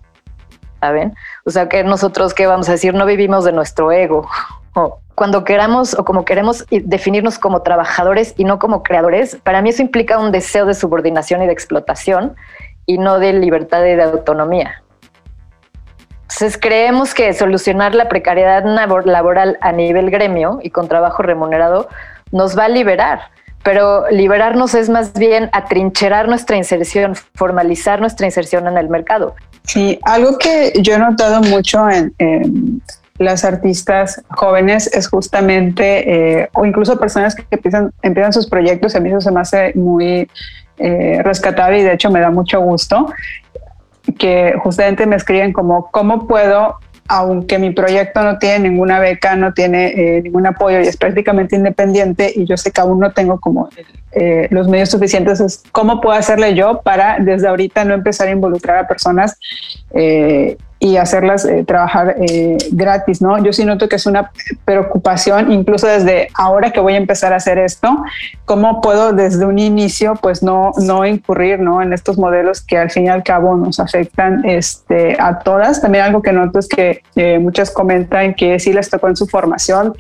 ¿Saben? 0.81 1.15
O 1.45 1.51
sea, 1.51 1.69
que 1.69 1.83
nosotros, 1.83 2.33
¿qué 2.33 2.47
vamos 2.47 2.69
a 2.69 2.73
decir? 2.73 2.95
No 2.95 3.05
vivimos 3.07 3.45
de 3.45 3.53
nuestro 3.53 3.93
ego. 3.93 4.29
O 4.75 5.01
cuando 5.15 5.43
queramos 5.43 5.95
o 5.99 6.05
como 6.05 6.25
queremos 6.25 6.65
definirnos 6.71 7.41
como 7.41 7.63
trabajadores 7.63 8.35
y 8.37 8.45
no 8.45 8.61
como 8.61 8.85
creadores, 8.85 9.37
para 9.43 9.63
mí 9.63 9.71
eso 9.71 9.83
implica 9.83 10.19
un 10.19 10.31
deseo 10.31 10.67
de 10.67 10.75
subordinación 10.75 11.43
y 11.43 11.47
de 11.47 11.53
explotación 11.53 12.37
y 12.87 12.99
no 12.99 13.19
de 13.19 13.33
libertad 13.33 13.85
y 13.85 13.97
de 13.97 14.03
autonomía. 14.05 14.83
Entonces 16.31 16.59
creemos 16.61 17.15
que 17.15 17.33
solucionar 17.33 17.95
la 17.95 18.09
precariedad 18.09 18.63
laboral 18.65 19.59
a 19.61 19.73
nivel 19.73 20.11
gremio 20.11 20.61
y 20.63 20.71
con 20.71 20.87
trabajo 20.87 21.23
remunerado 21.23 21.89
nos 22.33 22.59
va 22.59 22.65
a 22.65 22.69
liberar, 22.69 23.21
pero 23.63 24.09
liberarnos 24.11 24.75
es 24.75 24.89
más 24.89 25.13
bien 25.13 25.51
atrincherar 25.53 26.29
nuestra 26.29 26.57
inserción, 26.57 27.15
formalizar 27.35 28.01
nuestra 28.01 28.27
inserción 28.27 28.67
en 28.67 28.79
el 28.79 28.89
mercado. 28.89 29.35
Sí, 29.65 29.99
algo 30.03 30.39
que 30.39 30.73
yo 30.81 30.95
he 30.95 30.99
notado 30.99 31.43
mucho 31.43 31.89
en, 31.91 32.83
las 33.19 33.45
artistas 33.45 34.23
jóvenes 34.31 34.87
es 34.95 35.09
justamente, 35.09 36.41
eh, 36.41 36.49
o 36.55 36.65
incluso 36.65 36.99
personas 37.01 37.35
que 37.35 37.45
empiezan, 37.51 38.33
sus 38.33 38.49
proyectos, 38.49 38.95
a 38.95 39.01
mí 39.01 39.09
eso 39.09 39.21
se 39.21 39.33
me 39.33 39.41
hace 39.41 39.73
muy 39.75 40.31
eh, 40.79 41.21
rescatable 41.25 41.81
y 41.81 41.83
de 41.83 41.95
hecho 41.95 42.13
me 42.13 42.21
da 42.21 42.31
mucho 42.31 42.61
gusto, 42.61 43.13
que 44.19 44.55
justamente 44.63 45.05
me 45.05 45.17
escriben 45.17 45.53
como, 45.53 45.91
¿cómo 45.91 46.29
puedo 46.29 46.79
aunque 47.09 47.59
mi 47.59 47.71
proyecto 47.71 48.23
no 48.23 48.39
tiene 48.39 48.69
ninguna 48.69 49.01
beca, 49.01 49.35
no 49.35 49.55
tiene 49.55 49.89
eh, 49.89 50.23
ningún 50.23 50.47
apoyo 50.47 50.81
y 50.81 50.87
es 50.87 50.99
prácticamente 50.99 51.57
independiente 51.57 52.31
y 52.35 52.45
yo 52.45 52.57
sé 52.59 52.71
que 52.71 52.83
aún 52.83 53.01
no 53.01 53.13
tengo 53.13 53.41
como 53.41 53.71
eh, 54.13 54.47
los 54.51 54.69
medios 54.69 54.91
suficientes, 54.91 55.41
es 55.41 55.63
cómo 55.73 56.03
puedo 56.03 56.17
hacerle 56.17 56.55
yo 56.55 56.83
para 56.83 57.19
desde 57.19 57.49
ahorita 57.49 57.85
no 57.85 57.95
empezar 57.95 58.29
a 58.29 58.33
involucrar 58.33 58.79
a 58.79 58.87
personas 58.87 59.39
eh, 59.95 60.59
y 60.81 60.97
hacerlas 60.97 61.45
eh, 61.45 61.65
trabajar 61.65 62.17
eh, 62.21 62.57
gratis, 62.71 63.21
¿no? 63.21 63.43
Yo 63.43 63.53
sí 63.53 63.65
noto 63.65 63.89
que 63.89 63.97
es 63.97 64.07
una 64.07 64.31
preocupación, 64.65 65.51
incluso 65.51 65.89
desde 65.89 66.29
ahora 66.35 66.71
que 66.71 66.79
voy 66.79 66.95
a 66.95 66.99
empezar 66.99 67.33
a 67.33 67.37
hacer 67.37 67.59
esto, 67.59 67.97
cómo 68.45 68.81
puedo 68.81 69.13
desde 69.13 69.45
un 69.45 69.59
inicio, 69.59 70.15
pues 70.15 70.43
no, 70.43 70.71
no 70.79 71.05
incurrir, 71.05 71.59
¿no? 71.59 71.83
En 71.83 71.93
estos 71.93 72.17
modelos 72.17 72.61
que 72.61 72.79
al 72.79 72.91
fin 72.91 73.07
y 73.07 73.09
al 73.09 73.25
cabo 73.25 73.57
nos 73.57 73.81
afectan 73.81 74.45
este, 74.45 75.17
a 75.21 75.41
todas. 75.41 75.83
También 75.83 76.05
algo 76.05 76.23
que 76.23 76.33
noto 76.33 76.61
es 76.61 76.69
que 76.69 77.03
eh, 77.17 77.39
muchas 77.41 77.71
comentan 77.71 78.35
que 78.35 78.61
sí 78.61 78.73
les 78.73 78.89
tocó 78.89 79.09
en 79.09 79.17
su 79.17 79.27
formación 79.27 79.95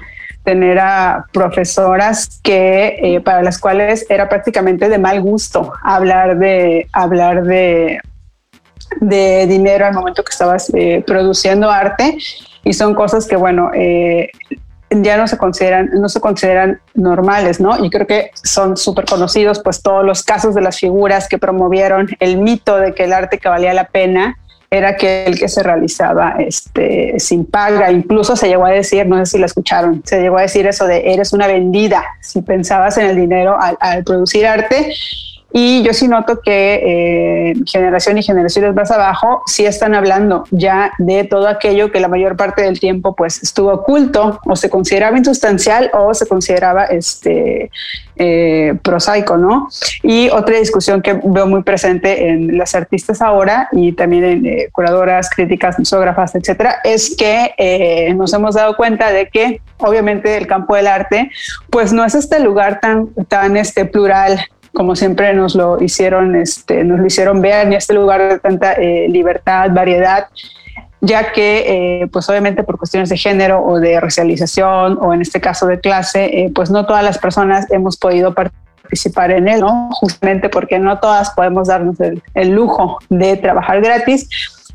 tener 0.44 0.78
a 0.78 1.26
profesoras 1.32 2.40
que 2.42 3.20
para 3.22 3.42
las 3.42 3.58
cuales 3.58 4.06
era 4.08 4.30
prácticamente 4.30 4.88
de 4.88 4.96
mal 4.96 5.20
gusto 5.20 5.72
hablar 5.82 6.38
de 6.38 6.86
hablar 6.92 7.44
de 7.44 8.00
de 9.00 9.46
dinero 9.46 9.86
al 9.86 9.94
momento 9.94 10.22
que 10.22 10.30
estabas 10.30 10.70
eh, 10.74 11.02
produciendo 11.06 11.70
arte 11.70 12.18
y 12.64 12.72
son 12.72 12.94
cosas 12.94 13.26
que, 13.26 13.36
bueno, 13.36 13.70
eh, 13.74 14.30
ya 14.90 15.16
no 15.16 15.28
se 15.28 15.36
consideran, 15.36 15.90
no 15.92 16.08
se 16.08 16.20
consideran 16.20 16.80
normales, 16.94 17.60
¿no? 17.60 17.84
Y 17.84 17.90
creo 17.90 18.06
que 18.06 18.30
son 18.42 18.76
súper 18.76 19.04
conocidos, 19.04 19.60
pues 19.60 19.82
todos 19.82 20.04
los 20.04 20.22
casos 20.22 20.54
de 20.54 20.62
las 20.62 20.78
figuras 20.78 21.28
que 21.28 21.38
promovieron 21.38 22.08
el 22.20 22.38
mito 22.38 22.76
de 22.78 22.94
que 22.94 23.04
el 23.04 23.12
arte 23.12 23.38
que 23.38 23.48
valía 23.48 23.74
la 23.74 23.88
pena 23.88 24.36
era 24.70 24.90
aquel 24.90 25.38
que 25.38 25.48
se 25.48 25.62
realizaba 25.62 26.36
este, 26.38 27.14
sin 27.18 27.46
paga. 27.46 27.90
Incluso 27.90 28.36
se 28.36 28.48
llegó 28.48 28.66
a 28.66 28.70
decir, 28.70 29.06
no 29.06 29.18
sé 29.18 29.26
si 29.26 29.38
la 29.38 29.46
escucharon, 29.46 30.02
se 30.04 30.20
llegó 30.20 30.38
a 30.38 30.42
decir 30.42 30.66
eso 30.66 30.86
de 30.86 31.12
eres 31.12 31.32
una 31.32 31.46
vendida 31.46 32.04
si 32.20 32.42
pensabas 32.42 32.98
en 32.98 33.06
el 33.06 33.16
dinero 33.16 33.56
al 33.58 34.04
producir 34.04 34.46
arte. 34.46 34.92
Y 35.50 35.82
yo 35.82 35.94
sí 35.94 36.08
noto 36.08 36.40
que 36.40 37.50
eh, 37.50 37.54
generación 37.64 38.18
y 38.18 38.22
generaciones 38.22 38.74
más 38.74 38.90
abajo 38.90 39.42
sí 39.46 39.64
están 39.64 39.94
hablando 39.94 40.44
ya 40.50 40.92
de 40.98 41.24
todo 41.24 41.48
aquello 41.48 41.90
que 41.90 42.00
la 42.00 42.08
mayor 42.08 42.36
parte 42.36 42.62
del 42.62 42.78
tiempo 42.78 43.14
pues 43.16 43.42
estuvo 43.42 43.72
oculto 43.72 44.40
o 44.44 44.56
se 44.56 44.68
consideraba 44.68 45.16
insustancial 45.16 45.90
o 45.94 46.12
se 46.12 46.26
consideraba 46.26 46.84
este 46.84 47.70
eh, 48.16 48.74
prosaico, 48.82 49.38
¿no? 49.38 49.68
Y 50.02 50.28
otra 50.28 50.58
discusión 50.58 51.00
que 51.00 51.18
veo 51.24 51.46
muy 51.46 51.62
presente 51.62 52.28
en 52.28 52.58
las 52.58 52.74
artistas 52.74 53.22
ahora 53.22 53.68
y 53.72 53.92
también 53.92 54.24
en 54.24 54.46
eh, 54.46 54.68
curadoras, 54.70 55.30
críticas, 55.30 55.78
musógrafas, 55.78 56.34
etcétera, 56.34 56.80
es 56.84 57.16
que 57.16 58.14
nos 58.14 58.34
hemos 58.34 58.54
dado 58.54 58.76
cuenta 58.76 59.10
de 59.12 59.28
que 59.28 59.62
obviamente 59.78 60.36
el 60.36 60.46
campo 60.46 60.76
del 60.76 60.88
arte 60.88 61.30
pues 61.70 61.92
no 61.92 62.04
es 62.04 62.14
este 62.14 62.38
lugar 62.40 62.80
tan, 62.80 63.08
tan 63.28 63.56
este, 63.56 63.86
plural 63.86 64.38
como 64.78 64.94
siempre 64.94 65.34
nos 65.34 65.56
lo 65.56 65.82
hicieron, 65.82 66.36
este, 66.36 66.84
nos 66.84 67.00
lo 67.00 67.06
hicieron 67.06 67.40
ver 67.42 67.66
en 67.66 67.72
este 67.72 67.94
lugar 67.94 68.28
de 68.28 68.38
tanta 68.38 68.74
eh, 68.74 69.08
libertad, 69.08 69.70
variedad, 69.72 70.28
ya 71.00 71.32
que, 71.32 72.02
eh, 72.02 72.06
pues 72.12 72.30
obviamente 72.30 72.62
por 72.62 72.78
cuestiones 72.78 73.08
de 73.08 73.16
género 73.16 73.60
o 73.60 73.80
de 73.80 73.98
racialización 73.98 74.96
o 75.02 75.12
en 75.12 75.20
este 75.20 75.40
caso 75.40 75.66
de 75.66 75.80
clase, 75.80 76.26
eh, 76.26 76.52
pues 76.54 76.70
no 76.70 76.86
todas 76.86 77.02
las 77.02 77.18
personas 77.18 77.68
hemos 77.72 77.96
podido 77.96 78.32
participar 78.34 79.32
en 79.32 79.48
él. 79.48 79.64
Justamente 79.94 80.48
porque 80.48 80.78
no 80.78 81.00
todas 81.00 81.30
podemos 81.30 81.66
darnos 81.66 81.96
el 82.34 82.48
lujo 82.48 82.98
de 83.08 83.36
trabajar 83.36 83.80
gratis 83.80 84.28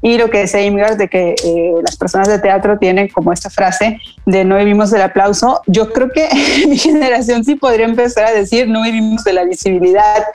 y 0.04 0.18
lo 0.18 0.30
que 0.30 0.40
decía 0.40 0.62
Imgar 0.62 0.98
de 0.98 1.08
que 1.08 1.34
eh, 1.44 1.74
las 1.82 1.96
personas 1.96 2.28
de 2.28 2.38
teatro 2.38 2.78
tienen 2.78 3.08
como 3.08 3.32
esta 3.32 3.50
frase 3.50 4.02
de 4.26 4.44
no 4.44 4.58
vivimos 4.58 4.92
del 4.92 5.02
aplauso, 5.02 5.62
yo 5.66 5.94
creo 5.94 6.10
que 6.10 6.28
mi 6.68 6.78
generación 6.78 7.46
sí 7.46 7.56
podría 7.56 7.86
empezar 7.86 8.26
a 8.26 8.32
decir 8.32 8.68
no 8.68 8.84
vivimos 8.84 9.24
de 9.24 9.32
la 9.32 9.46
visibilidad. 9.46 10.26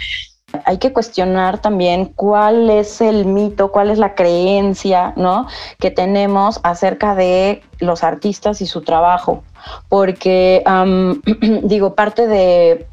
Hay 0.64 0.78
que 0.78 0.94
cuestionar 0.94 1.60
también 1.60 2.06
cuál 2.06 2.70
es 2.70 3.02
el 3.02 3.26
mito, 3.26 3.70
cuál 3.70 3.90
es 3.90 3.98
la 3.98 4.14
creencia, 4.14 5.12
¿no? 5.16 5.46
Que 5.78 5.90
tenemos 5.90 6.60
acerca 6.62 7.14
de 7.14 7.62
los 7.78 8.02
artistas 8.02 8.62
y 8.62 8.66
su 8.66 8.80
trabajo, 8.80 9.44
porque 9.90 10.64
digo 11.64 11.94
parte 11.94 12.26
de 12.26 12.86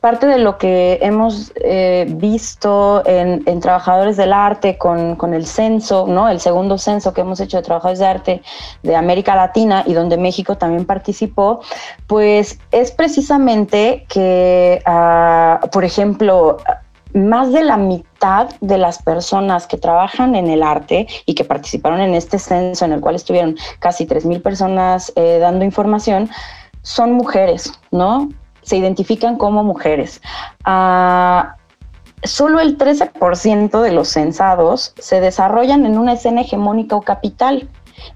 parte 0.00 0.26
de 0.26 0.38
lo 0.38 0.56
que 0.56 0.98
hemos 1.02 1.52
eh, 1.56 2.06
visto 2.08 3.02
en, 3.04 3.60
trabajadores 3.60 4.16
del 4.16 4.32
arte 4.32 4.78
con, 4.78 5.34
el 5.34 5.46
censo, 5.46 6.06
¿no? 6.08 6.28
El 6.28 6.40
segundo 6.40 6.78
censo 6.78 7.12
que 7.12 7.20
hemos 7.20 7.40
hecho 7.40 7.58
de 7.58 7.62
trabajadores 7.62 7.98
de 7.98 8.06
arte 8.06 8.42
de 8.82 8.96
América 8.96 9.34
Latina 9.34 9.84
y 9.86 9.92
donde 9.92 10.16
México 10.16 10.56
también 10.56 10.86
participó, 10.86 11.60
pues 12.06 12.58
es 12.72 12.90
precisamente 12.92 14.06
que, 14.08 14.82
ah, 14.86 15.60
por 15.70 15.84
ejemplo, 15.84 16.56
más 17.12 17.52
de 17.52 17.62
la 17.62 17.76
mitad 17.76 18.48
de 18.60 18.78
las 18.78 19.02
personas 19.02 19.66
que 19.66 19.76
trabajan 19.76 20.34
en 20.34 20.48
el 20.48 20.62
arte 20.62 21.06
y 21.26 21.34
que 21.34 21.44
participaron 21.44 22.00
en 22.00 22.14
este 22.14 22.38
censo 22.38 22.84
en 22.84 22.92
el 22.92 23.00
cual 23.00 23.16
estuvieron 23.16 23.56
casi 23.80 24.06
3.000 24.06 24.42
personas 24.42 25.12
eh, 25.16 25.38
dando 25.40 25.64
información, 25.64 26.30
son 26.82 27.12
mujeres, 27.12 27.72
¿no? 27.90 28.28
Se 28.70 28.76
identifican 28.76 29.36
como 29.36 29.64
mujeres. 29.64 30.22
Ah, 30.64 31.56
solo 32.22 32.60
el 32.60 32.78
13% 32.78 33.82
de 33.82 33.90
los 33.90 34.08
censados 34.08 34.94
se 34.96 35.20
desarrollan 35.20 35.84
en 35.86 35.98
una 35.98 36.12
escena 36.12 36.42
hegemónica 36.42 36.94
o 36.94 37.02
capital. 37.02 37.68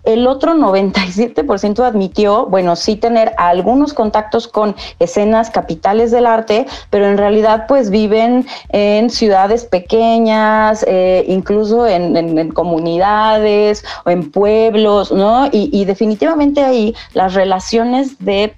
El 0.05 0.29
otro 0.29 0.55
97% 0.55 1.81
admitió, 1.85 2.47
bueno, 2.47 2.77
sí 2.77 2.95
tener 2.95 3.33
algunos 3.37 3.93
contactos 3.95 4.47
con 4.47 4.77
escenas 5.01 5.51
capitales 5.51 6.13
del 6.13 6.27
arte, 6.27 6.67
pero 6.89 7.07
en 7.07 7.19
realidad 7.19 7.65
pues 7.67 7.91
viven 7.91 8.47
en 8.69 9.11
ciudades 9.11 9.65
pequeñas, 9.65 10.85
eh, 10.89 11.25
incluso 11.27 11.87
en, 11.87 12.51
comunidades 12.53 13.85
o 14.07 14.11
en 14.11 14.31
pueblos, 14.31 15.11
¿no? 15.11 15.49
y 15.53 15.85
definitivamente 15.85 16.63
ahí 16.63 16.95
las 17.13 17.35
relaciones 17.35 18.19
de 18.21 18.55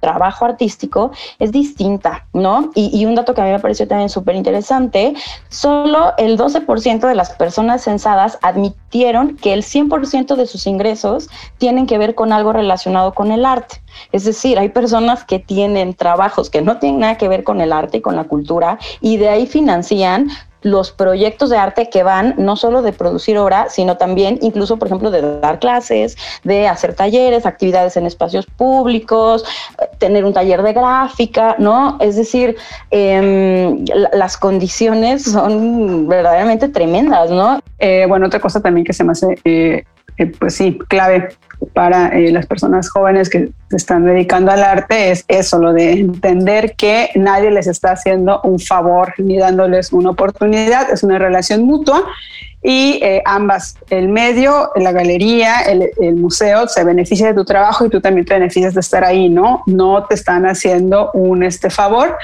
trabajo 0.00 0.44
artístico 0.44 1.12
es 1.38 1.52
distinta, 1.52 2.26
¿no? 2.32 2.70
Y, 2.74 3.04
un 3.04 3.14
dato 3.14 3.34
que 3.34 3.40
a 3.40 3.44
mí 3.44 3.50
me 3.50 3.58
pareció 3.58 3.86
también 3.86 4.08
súper 4.08 4.34
interesante, 4.34 5.14
solo 5.48 6.12
el 6.18 6.38
12% 6.38 7.06
de 7.06 7.14
las 7.14 7.30
personas 7.30 7.84
censadas 7.84 8.38
admitieron 8.42 9.36
que 9.36 9.52
el 9.52 9.62
100% 9.62 10.36
de 10.36 10.46
sus 10.46 10.66
ingresos 10.66 11.28
tienen 11.58 11.86
que 11.86 11.98
ver 11.98 12.14
con 12.14 12.32
algo 12.32 12.52
relacionado 12.52 13.14
con 13.14 13.32
el 13.32 13.44
arte. 13.44 13.80
Es 14.12 14.24
decir, 14.24 14.58
hay 14.58 14.68
personas 14.70 15.24
que 15.24 15.38
tienen 15.38 15.94
trabajos 15.94 16.50
que 16.50 16.62
no 16.62 16.78
tienen 16.78 17.00
nada 17.00 17.18
que 17.18 17.28
ver 17.28 17.44
con 17.44 17.60
el 17.60 17.72
arte 17.72 17.98
y 17.98 18.00
con 18.00 18.16
la 18.16 18.24
cultura 18.24 18.78
y 19.00 19.16
de 19.16 19.28
ahí 19.28 19.46
financian 19.46 20.30
los 20.62 20.92
proyectos 20.92 21.50
de 21.50 21.56
arte 21.56 21.88
que 21.88 22.02
van 22.02 22.34
no 22.38 22.56
solo 22.56 22.82
de 22.82 22.92
producir 22.92 23.38
obra, 23.38 23.68
sino 23.68 23.96
también 23.96 24.38
incluso, 24.42 24.78
por 24.78 24.88
ejemplo, 24.88 25.10
de 25.10 25.40
dar 25.40 25.58
clases, 25.58 26.16
de 26.44 26.68
hacer 26.68 26.94
talleres, 26.94 27.46
actividades 27.46 27.96
en 27.96 28.06
espacios 28.06 28.46
públicos, 28.46 29.44
tener 29.98 30.24
un 30.24 30.32
taller 30.32 30.62
de 30.62 30.72
gráfica, 30.72 31.56
¿no? 31.58 31.96
Es 32.00 32.16
decir, 32.16 32.56
em, 32.90 33.84
las 34.12 34.36
condiciones 34.36 35.24
son 35.24 36.08
verdaderamente 36.08 36.68
tremendas, 36.68 37.30
¿no? 37.30 37.60
Eh, 37.78 38.06
bueno, 38.08 38.26
otra 38.26 38.40
cosa 38.40 38.60
también 38.60 38.84
que 38.84 38.92
se 38.92 39.04
me 39.04 39.12
hace, 39.12 39.38
eh, 39.44 39.84
eh, 40.18 40.26
pues 40.26 40.54
sí, 40.54 40.78
clave 40.88 41.28
para 41.74 42.08
eh, 42.08 42.32
las 42.32 42.46
personas 42.46 42.88
jóvenes 42.88 43.28
que 43.28 43.50
se 43.68 43.76
están 43.76 44.04
dedicando 44.04 44.50
al 44.50 44.62
arte 44.62 45.10
es 45.10 45.24
eso, 45.28 45.58
lo 45.58 45.72
de 45.72 45.92
entender 45.92 46.74
que 46.76 47.10
nadie 47.14 47.50
les 47.50 47.66
está 47.66 47.92
haciendo 47.92 48.40
un 48.42 48.58
favor 48.58 49.14
ni 49.18 49.38
dándoles 49.38 49.92
una 49.92 50.10
oportunidad, 50.10 50.90
es 50.90 51.02
una 51.02 51.18
relación 51.18 51.64
mutua 51.64 52.06
y 52.62 53.00
eh, 53.02 53.22
ambas, 53.24 53.76
el 53.88 54.08
medio, 54.08 54.70
la 54.76 54.92
galería, 54.92 55.60
el, 55.62 55.90
el, 55.98 56.16
museo 56.16 56.68
se 56.68 56.84
beneficia 56.84 57.28
de 57.28 57.34
tu 57.34 57.44
trabajo 57.44 57.86
y 57.86 57.88
tú 57.88 58.02
también 58.02 58.26
te 58.26 58.34
beneficias 58.34 58.74
de 58.74 58.80
estar 58.80 59.02
ahí, 59.02 59.30
¿no? 59.30 59.62
No 59.66 60.04
te 60.04 60.14
están 60.14 60.44
haciendo 60.44 61.10
un 61.12 61.42
este 61.42 61.70
favor 61.70 62.18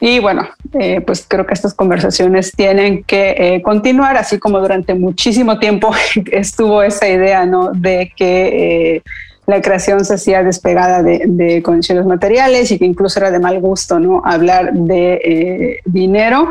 y 0.00 0.18
bueno, 0.18 0.48
eh, 0.72 1.02
pues 1.02 1.26
creo 1.28 1.46
que 1.46 1.52
estas 1.52 1.74
conversaciones 1.74 2.52
tienen 2.52 3.04
que 3.04 3.34
eh, 3.36 3.62
continuar, 3.62 4.16
así 4.16 4.38
como 4.38 4.58
durante 4.58 4.94
muchísimo 4.94 5.58
tiempo 5.58 5.92
estuvo 6.32 6.82
esa 6.82 7.06
idea, 7.06 7.44
¿no? 7.44 7.72
De 7.72 8.10
que 8.16 8.94
eh, 8.96 9.02
la 9.46 9.60
creación 9.60 10.02
se 10.06 10.14
hacía 10.14 10.42
despegada 10.42 11.02
de, 11.02 11.60
condiciones 11.62 12.06
materiales 12.06 12.70
y 12.70 12.78
que 12.78 12.86
incluso 12.86 13.18
era 13.18 13.30
de 13.30 13.40
mal 13.40 13.60
gusto, 13.60 14.00
¿no? 14.00 14.22
Hablar 14.24 14.72
de 14.72 15.80
dinero. 15.84 16.48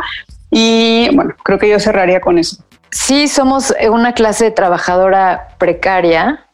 Y 0.51 1.09
bueno, 1.15 1.33
creo 1.43 1.57
que 1.57 1.69
yo 1.69 1.79
cerraría 1.79 2.19
con 2.19 2.37
eso. 2.37 2.63
Sí, 2.91 3.27
somos 3.27 3.73
una 3.89 4.13
clase 4.13 4.51
trabajadora 4.51 5.49
precaria 5.57 6.45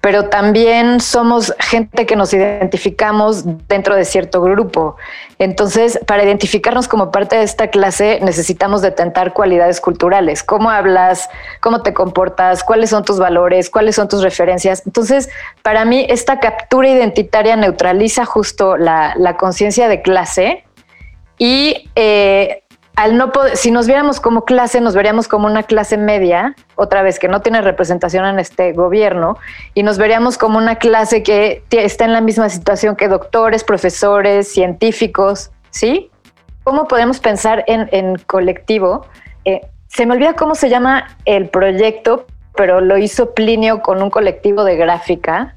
pero 0.00 0.28
también 0.28 1.00
somos 1.00 1.54
gente 1.58 2.06
que 2.06 2.16
nos 2.16 2.32
identificamos 2.32 3.44
dentro 3.68 3.94
de 3.94 4.04
cierto 4.04 4.40
grupo. 4.40 4.96
Entonces, 5.38 6.00
para 6.06 6.24
identificarnos 6.24 6.88
como 6.88 7.10
parte 7.10 7.36
de 7.36 7.42
esta 7.42 7.68
clase, 7.68 8.18
necesitamos 8.22 8.80
detentar 8.80 9.34
cualidades 9.34 9.80
culturales. 9.80 10.42
¿Cómo 10.42 10.70
hablas? 10.70 11.28
¿Cómo 11.60 11.82
te 11.82 11.92
comportas? 11.92 12.64
¿Cuáles 12.64 12.90
son 12.90 13.04
tus 13.04 13.18
valores? 13.18 13.68
¿Cuáles 13.68 13.96
son 13.96 14.08
tus 14.08 14.22
referencias? 14.22 14.82
Entonces, 14.86 15.28
para 15.62 15.84
mí, 15.84 16.06
esta 16.08 16.40
captura 16.40 16.88
identitaria 16.88 17.56
neutraliza 17.56 18.24
justo 18.24 18.76
la, 18.76 19.36
conciencia 19.38 19.88
de 19.88 20.02
clase 20.02 20.64
y 21.38 21.90
eh, 21.94 22.59
si 23.54 23.70
nos 23.70 23.86
viéramos 23.86 24.20
como 24.20 24.44
clase, 24.44 24.80
nos 24.80 24.94
veríamos 24.94 25.26
como 25.26 25.46
una 25.46 25.62
clase 25.62 25.96
media, 25.96 26.54
otra 26.74 27.02
vez 27.02 27.18
que 27.18 27.28
no 27.28 27.40
tiene 27.40 27.62
representación 27.62 28.26
en 28.26 28.38
este 28.38 28.72
gobierno, 28.72 29.38
y 29.74 29.82
nos 29.82 29.96
veríamos 29.96 30.36
como 30.36 30.58
una 30.58 30.76
clase 30.76 31.22
que 31.22 31.62
está 31.70 32.04
en 32.04 32.12
la 32.12 32.20
misma 32.20 32.48
situación 32.48 32.96
que 32.96 33.08
doctores, 33.08 33.64
profesores, 33.64 34.52
científicos, 34.52 35.50
¿sí? 35.70 36.10
¿Cómo 36.62 36.86
podemos 36.86 37.20
pensar 37.20 37.64
en, 37.66 38.16
colectivo? 38.26 39.06
Eh, 39.44 39.62
se 39.88 40.06
me 40.06 40.14
olvida 40.14 40.34
cómo 40.34 40.54
se 40.54 40.68
llama 40.68 41.16
el 41.24 41.48
proyecto, 41.48 42.26
pero 42.54 42.80
lo 42.80 42.98
hizo 42.98 43.34
Plinio 43.34 43.80
con 43.80 44.02
un 44.02 44.10
colectivo 44.10 44.64
de 44.64 44.76
gráfica 44.76 45.56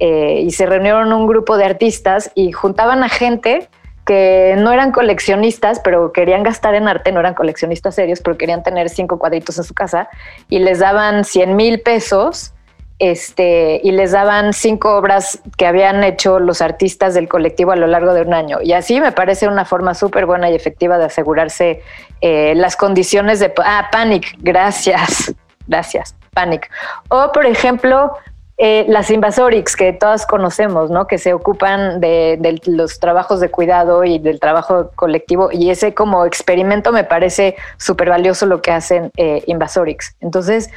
eh, 0.00 0.40
y 0.44 0.50
se 0.50 0.66
reunieron 0.66 1.12
un 1.12 1.26
grupo 1.26 1.56
de 1.56 1.64
artistas 1.64 2.32
y 2.34 2.50
juntaban 2.50 3.04
a 3.04 3.08
gente 3.08 3.68
que 4.04 4.56
no 4.58 4.72
eran 4.72 4.90
coleccionistas, 4.90 5.80
pero 5.80 6.12
querían 6.12 6.42
gastar 6.42 6.74
en 6.74 6.88
arte, 6.88 7.12
no 7.12 7.20
eran 7.20 7.34
coleccionistas 7.34 7.94
serios, 7.94 8.20
pero 8.20 8.36
querían 8.36 8.62
tener 8.62 8.88
cinco 8.88 9.18
cuadritos 9.18 9.58
en 9.58 9.64
su 9.64 9.74
casa 9.74 10.08
y 10.48 10.58
les 10.58 10.80
daban 10.80 11.24
100 11.24 11.54
mil 11.54 11.80
pesos 11.80 12.52
este, 12.98 13.80
y 13.82 13.90
les 13.90 14.12
daban 14.12 14.52
cinco 14.52 14.96
obras 14.96 15.40
que 15.56 15.66
habían 15.66 16.04
hecho 16.04 16.38
los 16.38 16.62
artistas 16.62 17.14
del 17.14 17.28
colectivo 17.28 17.72
a 17.72 17.76
lo 17.76 17.88
largo 17.88 18.14
de 18.14 18.22
un 18.22 18.32
año. 18.32 18.58
Y 18.62 18.74
así 18.74 19.00
me 19.00 19.10
parece 19.10 19.48
una 19.48 19.64
forma 19.64 19.94
súper 19.94 20.24
buena 20.24 20.50
y 20.50 20.54
efectiva 20.54 20.98
de 20.98 21.06
asegurarse 21.06 21.82
eh, 22.20 22.54
las 22.54 22.76
condiciones 22.76 23.40
de... 23.40 23.52
Ah, 23.64 23.88
Panic, 23.90 24.36
gracias, 24.38 25.34
gracias, 25.66 26.14
Panic. 26.32 26.70
O, 27.08 27.32
por 27.32 27.44
ejemplo, 27.44 28.16
eh, 28.64 28.84
las 28.86 29.10
Invasorix, 29.10 29.74
que 29.74 29.92
todas 29.92 30.24
conocemos, 30.24 30.88
¿no? 30.88 31.08
Que 31.08 31.18
se 31.18 31.34
ocupan 31.34 32.00
de, 32.00 32.60
los 32.66 33.00
trabajos 33.00 33.40
de 33.40 33.50
cuidado 33.50 34.04
y 34.04 34.20
del 34.20 34.38
trabajo 34.38 34.92
colectivo. 34.94 35.48
Y 35.50 35.70
ese 35.70 35.94
como 35.94 36.24
experimento 36.26 36.92
me 36.92 37.02
parece 37.02 37.56
súper 37.76 38.10
valioso 38.10 38.46
lo 38.46 38.62
que 38.62 38.70
hacen 38.70 39.10
eh, 39.16 39.42
Invasorix. 39.48 40.14
Entonces, 40.20 40.70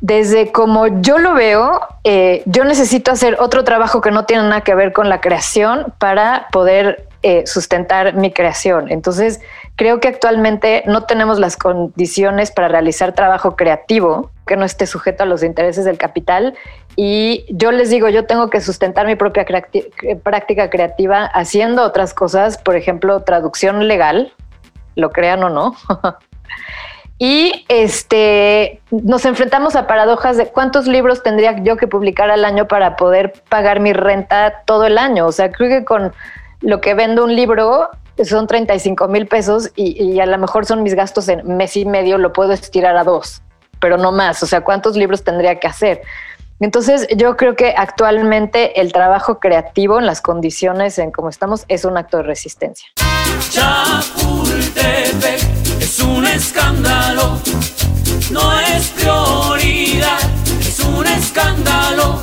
desde 0.00 0.52
como 0.52 0.86
yo 1.02 1.18
lo 1.18 1.34
veo, 1.34 1.80
eh, 2.04 2.44
yo 2.46 2.62
necesito 2.62 3.10
hacer 3.10 3.38
otro 3.40 3.64
trabajo 3.64 4.00
que 4.00 4.12
no 4.12 4.24
tiene 4.24 4.44
nada 4.44 4.60
que 4.60 4.76
ver 4.76 4.92
con 4.92 5.08
la 5.08 5.20
creación 5.20 5.92
para 5.98 6.46
poder 6.52 7.07
eh, 7.22 7.46
sustentar 7.46 8.14
mi 8.14 8.32
creación. 8.32 8.90
Entonces, 8.90 9.40
creo 9.76 10.00
que 10.00 10.08
actualmente 10.08 10.84
no 10.86 11.04
tenemos 11.04 11.38
las 11.38 11.56
condiciones 11.56 12.50
para 12.50 12.68
realizar 12.68 13.12
trabajo 13.12 13.56
creativo 13.56 14.30
que 14.46 14.56
no 14.56 14.64
esté 14.64 14.86
sujeto 14.86 15.24
a 15.24 15.26
los 15.26 15.42
intereses 15.42 15.84
del 15.84 15.98
capital. 15.98 16.56
Y 16.96 17.44
yo 17.48 17.72
les 17.72 17.90
digo, 17.90 18.08
yo 18.08 18.26
tengo 18.26 18.50
que 18.50 18.60
sustentar 18.60 19.06
mi 19.06 19.16
propia 19.16 19.46
práctica 20.22 20.70
creativa 20.70 21.24
haciendo 21.26 21.82
otras 21.82 22.14
cosas, 22.14 22.58
por 22.58 22.76
ejemplo, 22.76 23.20
traducción 23.22 23.88
legal, 23.88 24.32
lo 24.94 25.10
crean 25.10 25.42
o 25.42 25.50
no. 25.50 25.76
Y 27.20 27.64
este, 27.68 28.80
nos 28.92 29.24
enfrentamos 29.24 29.74
a 29.74 29.88
paradojas 29.88 30.36
de 30.36 30.46
cuántos 30.46 30.86
libros 30.86 31.24
tendría 31.24 31.60
yo 31.64 31.76
que 31.76 31.88
publicar 31.88 32.30
al 32.30 32.44
año 32.44 32.68
para 32.68 32.94
poder 32.94 33.32
pagar 33.48 33.80
mi 33.80 33.92
renta 33.92 34.62
todo 34.66 34.86
el 34.86 34.98
año. 34.98 35.26
O 35.26 35.32
sea, 35.32 35.50
creo 35.50 35.68
que 35.68 35.84
con 35.84 36.12
lo 36.60 36.80
que 36.80 36.94
vendo 36.94 37.24
un 37.24 37.34
libro 37.34 37.88
son 38.24 38.46
35 38.46 39.08
mil 39.08 39.26
pesos 39.26 39.70
y, 39.76 40.18
a 40.20 40.26
lo 40.26 40.38
mejor 40.38 40.66
son 40.66 40.82
mis 40.82 40.94
gastos 40.94 41.28
en 41.28 41.56
mes 41.56 41.76
y 41.76 41.84
medio, 41.84 42.18
lo 42.18 42.32
puedo 42.32 42.52
estirar 42.52 42.96
a 42.96 43.04
dos, 43.04 43.42
pero 43.80 43.96
no 43.96 44.10
más. 44.12 44.42
O 44.42 44.46
sea, 44.46 44.62
¿cuántos 44.62 44.96
libros 44.96 45.22
tendría 45.22 45.60
que 45.60 45.68
hacer? 45.68 46.02
Entonces, 46.60 47.06
yo 47.16 47.36
creo 47.36 47.54
que 47.54 47.74
actualmente 47.76 48.80
el 48.80 48.92
trabajo 48.92 49.38
creativo 49.38 50.00
en 50.00 50.06
las 50.06 50.20
condiciones 50.20 50.98
en 50.98 51.12
como 51.12 51.28
estamos 51.28 51.64
es 51.68 51.84
un 51.84 51.96
acto 51.96 52.16
de 52.16 52.22
resistencia 52.24 52.88
es 55.80 56.00
un 56.00 56.26
escándalo, 56.26 57.38
no 58.30 58.60
es 58.60 58.88
prioridad, 58.88 60.18
es 60.60 60.80
un 60.80 61.06
escándalo. 61.06 62.22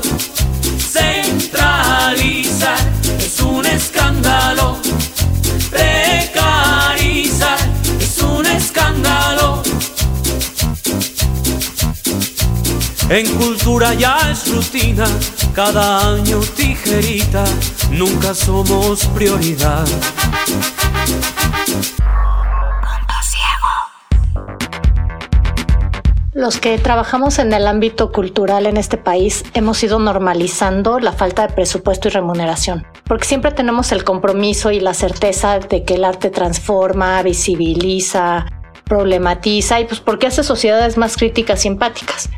Centralizar 2.06 2.78
es 3.18 3.40
un 3.40 3.66
escándalo, 3.66 4.78
precarizar 5.72 7.58
es 8.00 8.20
un 8.20 8.46
escándalo. 8.46 9.64
En 13.10 13.26
cultura 13.38 13.96
ya 13.96 14.20
es 14.32 14.48
rutina, 14.54 15.08
cada 15.56 16.14
año 16.14 16.42
tijerita, 16.56 17.44
nunca 17.90 18.36
somos 18.36 19.04
prioridad. 19.08 19.88
Los 26.36 26.60
que 26.60 26.78
trabajamos 26.78 27.40
en 27.40 27.54
el 27.54 27.66
ámbito 27.66 28.12
cultural 28.12 28.66
en 28.66 28.76
este 28.76 28.98
país 28.98 29.46
hemos 29.54 29.82
ido 29.84 30.00
normalizando 30.00 31.00
la 31.00 31.14
falta 31.14 31.48
de 31.48 31.54
presupuesto 31.54 32.10
y 32.10 32.12
remuneración, 32.12 32.86
porque 33.06 33.24
siempre 33.24 33.52
tenemos 33.52 33.94
el 33.94 34.04
compromiso 34.04 34.70
y 34.70 34.82
la 34.82 34.94
certeza 34.94 35.60
de 35.60 35.86
que 35.86 35.94
el 35.94 36.04
arte 36.04 36.30
transforma, 36.32 37.24
visibiliza, 37.24 38.48
problematiza 38.84 39.80
y 39.80 39.86
pues 39.86 40.02
porque 40.02 40.28
hace 40.28 40.44
sociedades 40.44 40.98
más 40.98 41.16
críticas 41.16 41.64
y 41.64 41.70
empáticas. 41.70 42.30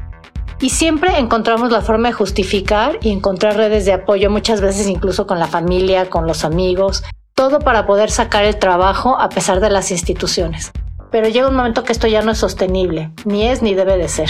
Y 0.62 0.70
siempre 0.70 1.18
encontramos 1.18 1.72
la 1.72 1.82
forma 1.82 2.10
de 2.10 2.14
justificar 2.14 3.00
y 3.02 3.10
encontrar 3.10 3.58
redes 3.58 3.86
de 3.86 3.94
apoyo, 3.94 4.30
muchas 4.30 4.62
veces 4.62 4.86
incluso 4.86 5.26
con 5.26 5.40
la 5.40 5.48
familia, 5.48 6.08
con 6.08 6.28
los 6.28 6.46
amigos, 6.46 7.04
todo 7.34 7.58
para 7.58 7.88
poder 7.88 8.12
sacar 8.12 8.46
el 8.46 8.60
trabajo 8.60 9.20
a 9.20 9.30
pesar 9.30 9.60
de 9.60 9.72
las 9.72 9.90
instituciones 9.90 10.72
pero 11.12 11.28
llega 11.28 11.48
un 11.48 11.56
momento 11.56 11.84
que 11.84 11.92
esto 11.92 12.08
ya 12.08 12.22
no 12.22 12.32
es 12.32 12.38
sostenible, 12.38 13.12
ni 13.26 13.48
es 13.48 13.62
ni 13.62 13.74
debe 13.74 13.98
de 13.98 14.08
ser. 14.08 14.30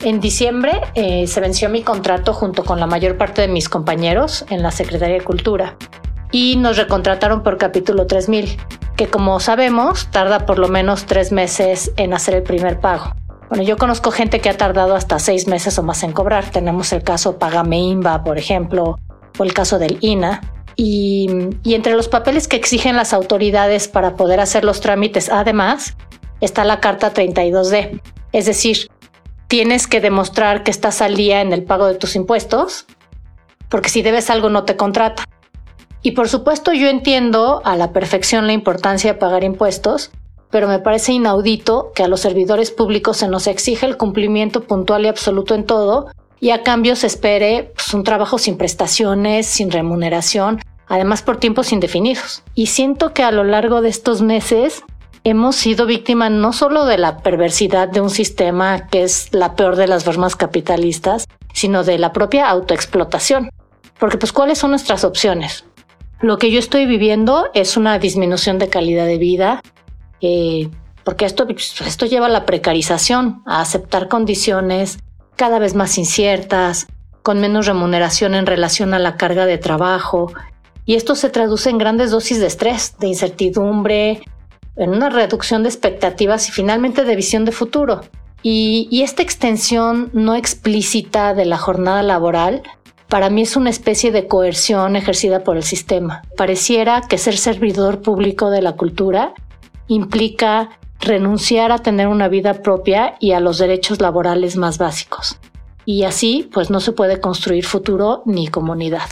En 0.00 0.20
diciembre 0.20 0.82
eh, 0.94 1.26
se 1.26 1.40
venció 1.40 1.68
mi 1.68 1.82
contrato 1.82 2.34
junto 2.34 2.64
con 2.64 2.78
la 2.80 2.86
mayor 2.86 3.16
parte 3.16 3.42
de 3.42 3.48
mis 3.48 3.68
compañeros 3.68 4.44
en 4.50 4.62
la 4.62 4.70
Secretaría 4.70 5.16
de 5.16 5.24
Cultura 5.24 5.76
y 6.30 6.56
nos 6.56 6.76
recontrataron 6.76 7.42
por 7.42 7.56
capítulo 7.56 8.06
3000, 8.06 8.58
que 8.96 9.06
como 9.08 9.40
sabemos 9.40 10.08
tarda 10.10 10.44
por 10.44 10.58
lo 10.58 10.68
menos 10.68 11.06
tres 11.06 11.32
meses 11.32 11.92
en 11.96 12.12
hacer 12.12 12.34
el 12.34 12.42
primer 12.42 12.78
pago. 12.78 13.12
Bueno, 13.48 13.62
yo 13.62 13.76
conozco 13.76 14.10
gente 14.10 14.40
que 14.40 14.48
ha 14.48 14.56
tardado 14.56 14.96
hasta 14.96 15.18
seis 15.18 15.46
meses 15.46 15.78
o 15.78 15.82
más 15.82 16.02
en 16.02 16.12
cobrar. 16.12 16.50
Tenemos 16.50 16.92
el 16.92 17.04
caso 17.04 17.38
Pagame 17.38 17.78
Imba, 17.78 18.24
por 18.24 18.38
ejemplo, 18.38 18.98
o 19.38 19.44
el 19.44 19.54
caso 19.54 19.78
del 19.78 19.98
INA, 20.00 20.40
y, 20.76 21.28
entre 21.64 21.94
los 21.94 22.08
papeles 22.08 22.48
que 22.48 22.56
exigen 22.56 22.96
las 22.96 23.14
autoridades 23.14 23.88
para 23.88 24.14
poder 24.14 24.40
hacer 24.40 24.64
los 24.64 24.80
trámites, 24.80 25.30
además, 25.30 25.96
está 26.40 26.64
la 26.64 26.80
carta 26.80 27.14
32D. 27.14 28.00
Es 28.32 28.46
decir, 28.46 28.88
tienes 29.48 29.86
que 29.86 30.00
demostrar 30.00 30.62
que 30.62 30.70
estás 30.70 31.00
al 31.00 31.16
día 31.16 31.40
en 31.40 31.52
el 31.52 31.64
pago 31.64 31.86
de 31.86 31.94
tus 31.94 32.14
impuestos, 32.14 32.86
porque 33.70 33.88
si 33.88 34.02
debes 34.02 34.28
algo 34.28 34.50
no 34.50 34.64
te 34.64 34.76
contrata. 34.76 35.24
Y 36.02 36.12
por 36.12 36.28
supuesto 36.28 36.72
yo 36.72 36.88
entiendo 36.88 37.62
a 37.64 37.76
la 37.76 37.92
perfección 37.92 38.46
la 38.46 38.52
importancia 38.52 39.14
de 39.14 39.18
pagar 39.18 39.44
impuestos, 39.44 40.10
pero 40.50 40.68
me 40.68 40.78
parece 40.78 41.12
inaudito 41.12 41.90
que 41.94 42.04
a 42.04 42.08
los 42.08 42.20
servidores 42.20 42.70
públicos 42.70 43.16
se 43.16 43.28
nos 43.28 43.46
exige 43.46 43.86
el 43.86 43.96
cumplimiento 43.96 44.62
puntual 44.62 45.04
y 45.04 45.08
absoluto 45.08 45.54
en 45.54 45.64
todo, 45.64 46.10
y 46.40 46.50
a 46.50 46.62
cambio 46.62 46.96
se 46.96 47.06
espere 47.06 47.72
pues, 47.74 47.92
un 47.94 48.04
trabajo 48.04 48.38
sin 48.38 48.56
prestaciones, 48.56 49.46
sin 49.46 49.70
remuneración, 49.70 50.60
además 50.86 51.22
por 51.22 51.38
tiempos 51.38 51.72
indefinidos. 51.72 52.42
Y 52.54 52.66
siento 52.66 53.12
que 53.12 53.22
a 53.22 53.32
lo 53.32 53.44
largo 53.44 53.80
de 53.80 53.88
estos 53.88 54.22
meses 54.22 54.82
hemos 55.24 55.56
sido 55.56 55.86
víctimas 55.86 56.30
no 56.30 56.52
solo 56.52 56.84
de 56.84 56.98
la 56.98 57.18
perversidad 57.18 57.88
de 57.88 58.00
un 58.00 58.10
sistema 58.10 58.86
que 58.86 59.02
es 59.02 59.32
la 59.32 59.56
peor 59.56 59.76
de 59.76 59.88
las 59.88 60.04
formas 60.04 60.36
capitalistas, 60.36 61.26
sino 61.52 61.84
de 61.84 61.98
la 61.98 62.12
propia 62.12 62.48
autoexplotación. 62.48 63.50
Porque 63.98 64.18
pues 64.18 64.32
¿cuáles 64.32 64.58
son 64.58 64.70
nuestras 64.70 65.04
opciones? 65.04 65.64
Lo 66.20 66.38
que 66.38 66.50
yo 66.50 66.58
estoy 66.58 66.86
viviendo 66.86 67.46
es 67.54 67.76
una 67.76 67.98
disminución 67.98 68.58
de 68.58 68.68
calidad 68.68 69.06
de 69.06 69.18
vida, 69.18 69.62
eh, 70.20 70.68
porque 71.04 71.24
esto, 71.24 71.46
esto 71.48 72.06
lleva 72.06 72.26
a 72.26 72.30
la 72.30 72.46
precarización, 72.46 73.42
a 73.46 73.60
aceptar 73.60 74.08
condiciones 74.08 74.98
cada 75.36 75.58
vez 75.58 75.74
más 75.74 75.98
inciertas, 75.98 76.86
con 77.22 77.40
menos 77.40 77.66
remuneración 77.66 78.34
en 78.34 78.46
relación 78.46 78.94
a 78.94 78.98
la 78.98 79.16
carga 79.16 79.46
de 79.46 79.58
trabajo, 79.58 80.32
y 80.84 80.94
esto 80.94 81.14
se 81.14 81.30
traduce 81.30 81.68
en 81.68 81.78
grandes 81.78 82.10
dosis 82.10 82.40
de 82.40 82.46
estrés, 82.46 82.96
de 82.98 83.08
incertidumbre, 83.08 84.22
en 84.76 84.90
una 84.90 85.10
reducción 85.10 85.62
de 85.62 85.68
expectativas 85.68 86.48
y 86.48 86.52
finalmente 86.52 87.04
de 87.04 87.16
visión 87.16 87.44
de 87.44 87.52
futuro. 87.52 88.02
Y, 88.42 89.02
esta 89.02 89.22
extensión 89.22 90.10
no 90.12 90.36
explícita 90.36 91.34
de 91.34 91.46
la 91.46 91.58
jornada 91.58 92.02
laboral 92.02 92.62
para 93.08 93.30
mí 93.30 93.42
es 93.42 93.56
una 93.56 93.70
especie 93.70 94.10
de 94.10 94.26
coerción 94.26 94.96
ejercida 94.96 95.44
por 95.44 95.56
el 95.56 95.62
sistema. 95.62 96.22
Pareciera 96.36 97.02
que 97.02 97.18
ser 97.18 97.36
servidor 97.36 98.02
público 98.02 98.50
de 98.50 98.62
la 98.62 98.72
cultura 98.72 99.32
implica 99.86 100.70
renunciar 101.00 101.72
a 101.72 101.78
tener 101.78 102.08
una 102.08 102.28
vida 102.28 102.62
propia 102.62 103.16
y 103.20 103.32
a 103.32 103.40
los 103.40 103.58
derechos 103.58 104.00
laborales 104.00 104.56
más 104.56 104.78
básicos. 104.78 105.38
Y 105.84 106.04
así, 106.04 106.50
pues 106.52 106.70
no 106.70 106.80
se 106.80 106.92
puede 106.92 107.20
construir 107.20 107.64
futuro 107.64 108.22
ni 108.26 108.48
comunidad. 108.48 109.08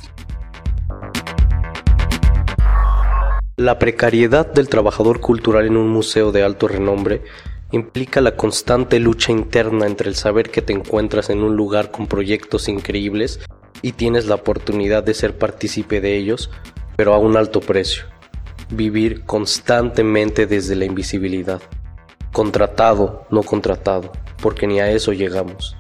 La 3.57 3.79
precariedad 3.79 4.53
del 4.53 4.69
trabajador 4.69 5.21
cultural 5.21 5.67
en 5.67 5.77
un 5.77 5.89
museo 5.89 6.33
de 6.33 6.43
alto 6.43 6.67
renombre 6.67 7.23
implica 7.71 8.21
la 8.21 8.37
constante 8.37 8.99
lucha 8.99 9.31
interna 9.31 9.87
entre 9.87 10.09
el 10.09 10.17
saber 10.17 10.51
que 10.51 10.63
te 10.63 10.73
encuentras 10.73 11.31
en 11.31 11.43
un 11.43 11.55
lugar 11.55 11.93
con 11.93 12.09
proyectos 12.09 12.69
increíbles 12.69 13.41
y 13.83 13.93
tienes 13.93 14.27
la 14.27 14.37
oportunidad 14.37 15.05
de 15.05 15.15
ser 15.15 15.39
partícipe 15.39 16.01
de 16.01 16.17
ellos, 16.17 16.51
pero 16.97 17.15
a 17.15 17.19
un 17.19 17.37
alto 17.37 17.61
precio 17.61 18.14
vivir 18.71 19.25
constantemente 19.25 20.47
desde 20.47 20.77
la 20.77 20.85
invisibilidad. 20.85 21.61
Contratado, 22.33 23.27
no 23.31 23.43
contratado, 23.43 24.13
porque 24.43 24.67
ni 24.67 24.81
a 24.81 24.91
eso 24.91 25.13
llegamos. 25.13 25.77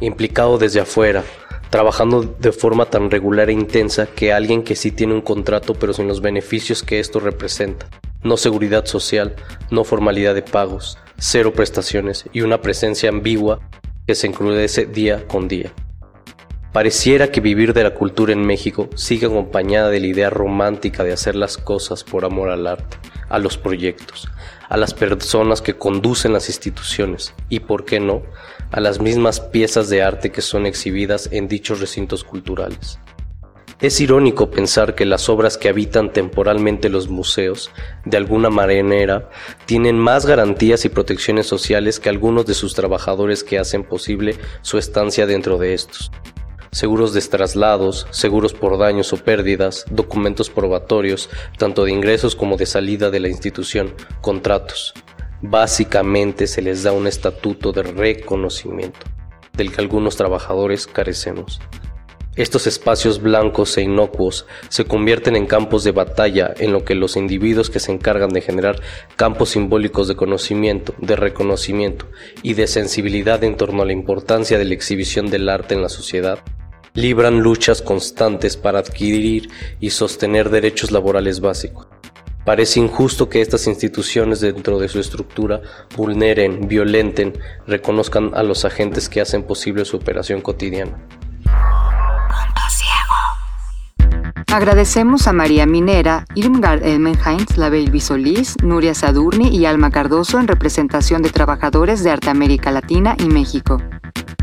Implicado 0.00 0.58
desde 0.58 0.80
afuera, 0.80 1.24
trabajando 1.70 2.22
de 2.22 2.52
forma 2.52 2.86
tan 2.86 3.10
regular 3.10 3.50
e 3.50 3.52
intensa 3.52 4.06
que 4.06 4.32
alguien 4.32 4.62
que 4.62 4.76
sí 4.76 4.90
tiene 4.92 5.14
un 5.14 5.20
contrato 5.20 5.74
pero 5.74 5.92
sin 5.92 6.06
los 6.06 6.20
beneficios 6.20 6.82
que 6.82 7.00
esto 7.00 7.20
representa. 7.20 7.88
No 8.22 8.36
seguridad 8.36 8.86
social, 8.86 9.34
no 9.70 9.84
formalidad 9.84 10.34
de 10.34 10.42
pagos, 10.42 10.98
cero 11.18 11.52
prestaciones 11.52 12.24
y 12.32 12.42
una 12.42 12.60
presencia 12.60 13.08
ambigua 13.08 13.60
que 14.06 14.14
se 14.14 14.26
encrudece 14.26 14.86
día 14.86 15.26
con 15.26 15.48
día. 15.48 15.72
Pareciera 16.74 17.30
que 17.30 17.40
vivir 17.40 17.72
de 17.72 17.84
la 17.84 17.94
cultura 17.94 18.32
en 18.32 18.44
México 18.44 18.90
sigue 18.96 19.26
acompañada 19.26 19.90
de 19.90 20.00
la 20.00 20.08
idea 20.08 20.28
romántica 20.28 21.04
de 21.04 21.12
hacer 21.12 21.36
las 21.36 21.56
cosas 21.56 22.02
por 22.02 22.24
amor 22.24 22.50
al 22.50 22.66
arte, 22.66 22.96
a 23.28 23.38
los 23.38 23.56
proyectos, 23.56 24.28
a 24.68 24.76
las 24.76 24.92
personas 24.92 25.62
que 25.62 25.78
conducen 25.78 26.32
las 26.32 26.48
instituciones 26.48 27.32
y, 27.48 27.60
por 27.60 27.84
qué 27.84 28.00
no, 28.00 28.24
a 28.72 28.80
las 28.80 29.00
mismas 29.00 29.38
piezas 29.38 29.88
de 29.88 30.02
arte 30.02 30.32
que 30.32 30.42
son 30.42 30.66
exhibidas 30.66 31.28
en 31.30 31.46
dichos 31.46 31.78
recintos 31.78 32.24
culturales. 32.24 32.98
Es 33.80 34.00
irónico 34.00 34.50
pensar 34.50 34.96
que 34.96 35.04
las 35.04 35.28
obras 35.28 35.56
que 35.56 35.68
habitan 35.68 36.12
temporalmente 36.12 36.88
los 36.88 37.06
museos, 37.08 37.70
de 38.04 38.16
alguna 38.16 38.50
manera, 38.50 39.30
tienen 39.66 39.96
más 39.96 40.26
garantías 40.26 40.84
y 40.84 40.88
protecciones 40.88 41.46
sociales 41.46 42.00
que 42.00 42.08
algunos 42.08 42.46
de 42.46 42.54
sus 42.54 42.74
trabajadores 42.74 43.44
que 43.44 43.60
hacen 43.60 43.84
posible 43.84 44.34
su 44.62 44.76
estancia 44.76 45.24
dentro 45.24 45.56
de 45.56 45.74
estos 45.74 46.10
seguros 46.74 47.14
de 47.14 47.20
traslados, 47.20 48.08
seguros 48.10 48.52
por 48.52 48.78
daños 48.78 49.12
o 49.12 49.16
pérdidas, 49.16 49.84
documentos 49.90 50.50
probatorios, 50.50 51.30
tanto 51.56 51.84
de 51.84 51.92
ingresos 51.92 52.34
como 52.34 52.56
de 52.56 52.66
salida 52.66 53.10
de 53.10 53.20
la 53.20 53.28
institución, 53.28 53.94
contratos. 54.20 54.92
Básicamente 55.40 56.48
se 56.48 56.62
les 56.62 56.82
da 56.82 56.90
un 56.90 57.06
estatuto 57.06 57.70
de 57.70 57.84
reconocimiento, 57.84 59.06
del 59.52 59.70
que 59.70 59.82
algunos 59.82 60.16
trabajadores 60.16 60.88
carecemos. 60.88 61.60
Estos 62.34 62.66
espacios 62.66 63.22
blancos 63.22 63.78
e 63.78 63.82
inocuos 63.82 64.44
se 64.68 64.84
convierten 64.84 65.36
en 65.36 65.46
campos 65.46 65.84
de 65.84 65.92
batalla 65.92 66.52
en 66.58 66.72
lo 66.72 66.84
que 66.84 66.96
los 66.96 67.16
individuos 67.16 67.70
que 67.70 67.78
se 67.78 67.92
encargan 67.92 68.30
de 68.30 68.40
generar 68.40 68.82
campos 69.14 69.50
simbólicos 69.50 70.08
de 70.08 70.16
conocimiento, 70.16 70.92
de 70.98 71.14
reconocimiento 71.14 72.08
y 72.42 72.54
de 72.54 72.66
sensibilidad 72.66 73.44
en 73.44 73.56
torno 73.56 73.82
a 73.82 73.86
la 73.86 73.92
importancia 73.92 74.58
de 74.58 74.64
la 74.64 74.74
exhibición 74.74 75.30
del 75.30 75.48
arte 75.48 75.74
en 75.74 75.82
la 75.82 75.88
sociedad 75.88 76.40
libran 76.94 77.40
luchas 77.40 77.82
constantes 77.82 78.56
para 78.56 78.78
adquirir 78.78 79.50
y 79.80 79.90
sostener 79.90 80.48
derechos 80.48 80.92
laborales 80.92 81.40
básicos. 81.40 81.88
Parece 82.44 82.78
injusto 82.78 83.28
que 83.28 83.40
estas 83.40 83.66
instituciones 83.66 84.40
dentro 84.40 84.78
de 84.78 84.88
su 84.88 85.00
estructura 85.00 85.60
vulneren, 85.96 86.68
violenten, 86.68 87.38
reconozcan 87.66 88.30
a 88.34 88.42
los 88.42 88.64
agentes 88.64 89.08
que 89.08 89.20
hacen 89.20 89.42
posible 89.42 89.84
su 89.84 89.96
operación 89.96 90.40
cotidiana. 90.40 90.98
Agradecemos 94.52 95.26
a 95.26 95.32
María 95.32 95.66
Minera, 95.66 96.26
Irmgard 96.36 96.84
Elmenheinz, 96.84 97.56
Label 97.56 98.00
Solís, 98.00 98.54
Nuria 98.62 98.94
Sadurni 98.94 99.48
y 99.48 99.66
Alma 99.66 99.90
Cardoso 99.90 100.38
en 100.38 100.46
representación 100.46 101.22
de 101.22 101.30
trabajadores 101.30 102.04
de 102.04 102.10
Arte 102.10 102.30
América 102.30 102.70
Latina 102.70 103.16
y 103.18 103.24
México. 103.24 103.78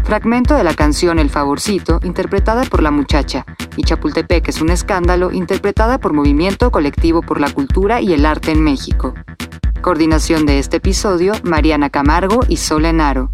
Fragmento 0.04 0.56
de 0.56 0.64
la 0.64 0.74
canción 0.74 1.20
El 1.20 1.30
Favorcito, 1.30 2.00
interpretada 2.04 2.64
por 2.64 2.84
La 2.84 2.92
Muchacha, 2.92 3.46
y 3.78 3.84
Chapultepec 3.84 4.48
es 4.50 4.62
un 4.62 4.70
escándalo, 4.70 5.32
interpretada 5.32 6.00
por 6.00 6.14
Movimiento 6.14 6.72
Colectivo 6.72 7.22
por 7.22 7.40
la 7.40 7.50
Cultura 7.52 8.02
y 8.02 8.14
el 8.14 8.26
Arte 8.26 8.52
en 8.52 8.64
México. 8.64 9.14
Coordinación 9.82 10.46
de 10.46 10.60
este 10.60 10.78
episodio, 10.78 11.34
Mariana 11.44 11.90
Camargo 11.90 12.42
y 12.48 12.58
Solenaro. 12.58 13.32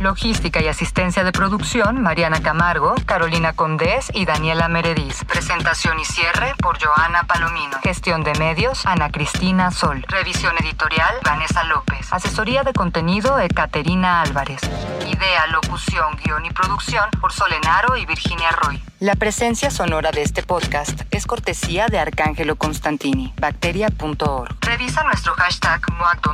Logística 0.00 0.60
y 0.60 0.68
asistencia 0.68 1.24
de 1.24 1.32
producción, 1.32 2.02
Mariana 2.02 2.40
Camargo, 2.42 2.94
Carolina 3.06 3.54
Condés 3.54 4.10
y 4.12 4.26
Daniela 4.26 4.68
Merediz. 4.68 5.24
Presentación 5.24 5.98
y 5.98 6.04
cierre 6.04 6.54
por 6.58 6.78
Joana 6.78 7.24
Palomino. 7.24 7.78
Gestión 7.82 8.22
de 8.22 8.34
medios, 8.34 8.84
Ana 8.86 9.10
Cristina 9.10 9.70
Sol. 9.70 10.04
Revisión 10.08 10.54
editorial, 10.60 11.14
Vanessa 11.24 11.64
López. 11.64 12.12
Asesoría 12.12 12.62
de 12.62 12.72
contenido, 12.72 13.38
Ekaterina 13.38 14.20
Álvarez. 14.22 14.60
Idea, 15.06 15.46
locución, 15.48 16.16
guion 16.22 16.44
y 16.44 16.50
producción 16.50 17.10
por 17.20 17.32
Solenaro 17.32 17.96
y 17.96 18.04
Virginia 18.06 18.50
Roy. 18.50 18.82
La 18.98 19.14
presencia 19.14 19.70
sonora 19.70 20.10
de 20.10 20.22
este 20.22 20.42
podcast 20.42 21.02
es 21.10 21.26
cortesía 21.26 21.86
de 21.86 21.98
Arcángelo 21.98 22.56
Constantini, 22.56 23.34
bacteria.org. 23.38 24.56
Revisa 24.60 25.02
nuestro 25.04 25.34
hashtag 25.34 25.80
MOAC 25.92 26.26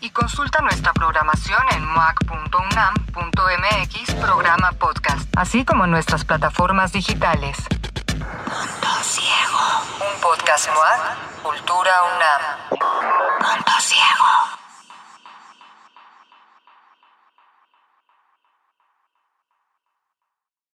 y 0.00 0.10
consulta 0.10 0.60
nuestra 0.60 0.92
programación 0.92 1.62
en 1.74 1.84
moac.unam.mx 3.12 4.14
programa 4.14 4.72
podcast, 4.72 5.28
así 5.36 5.64
como 5.64 5.86
nuestras 5.86 6.24
plataformas 6.24 6.92
digitales. 6.92 7.56
Punto 8.06 8.88
Ciego. 9.02 9.58
Un 10.00 10.20
podcast 10.20 10.68
MOAC, 10.68 11.42
Cultura 11.42 11.92
UNAM. 12.16 12.68
Punto 12.70 14.63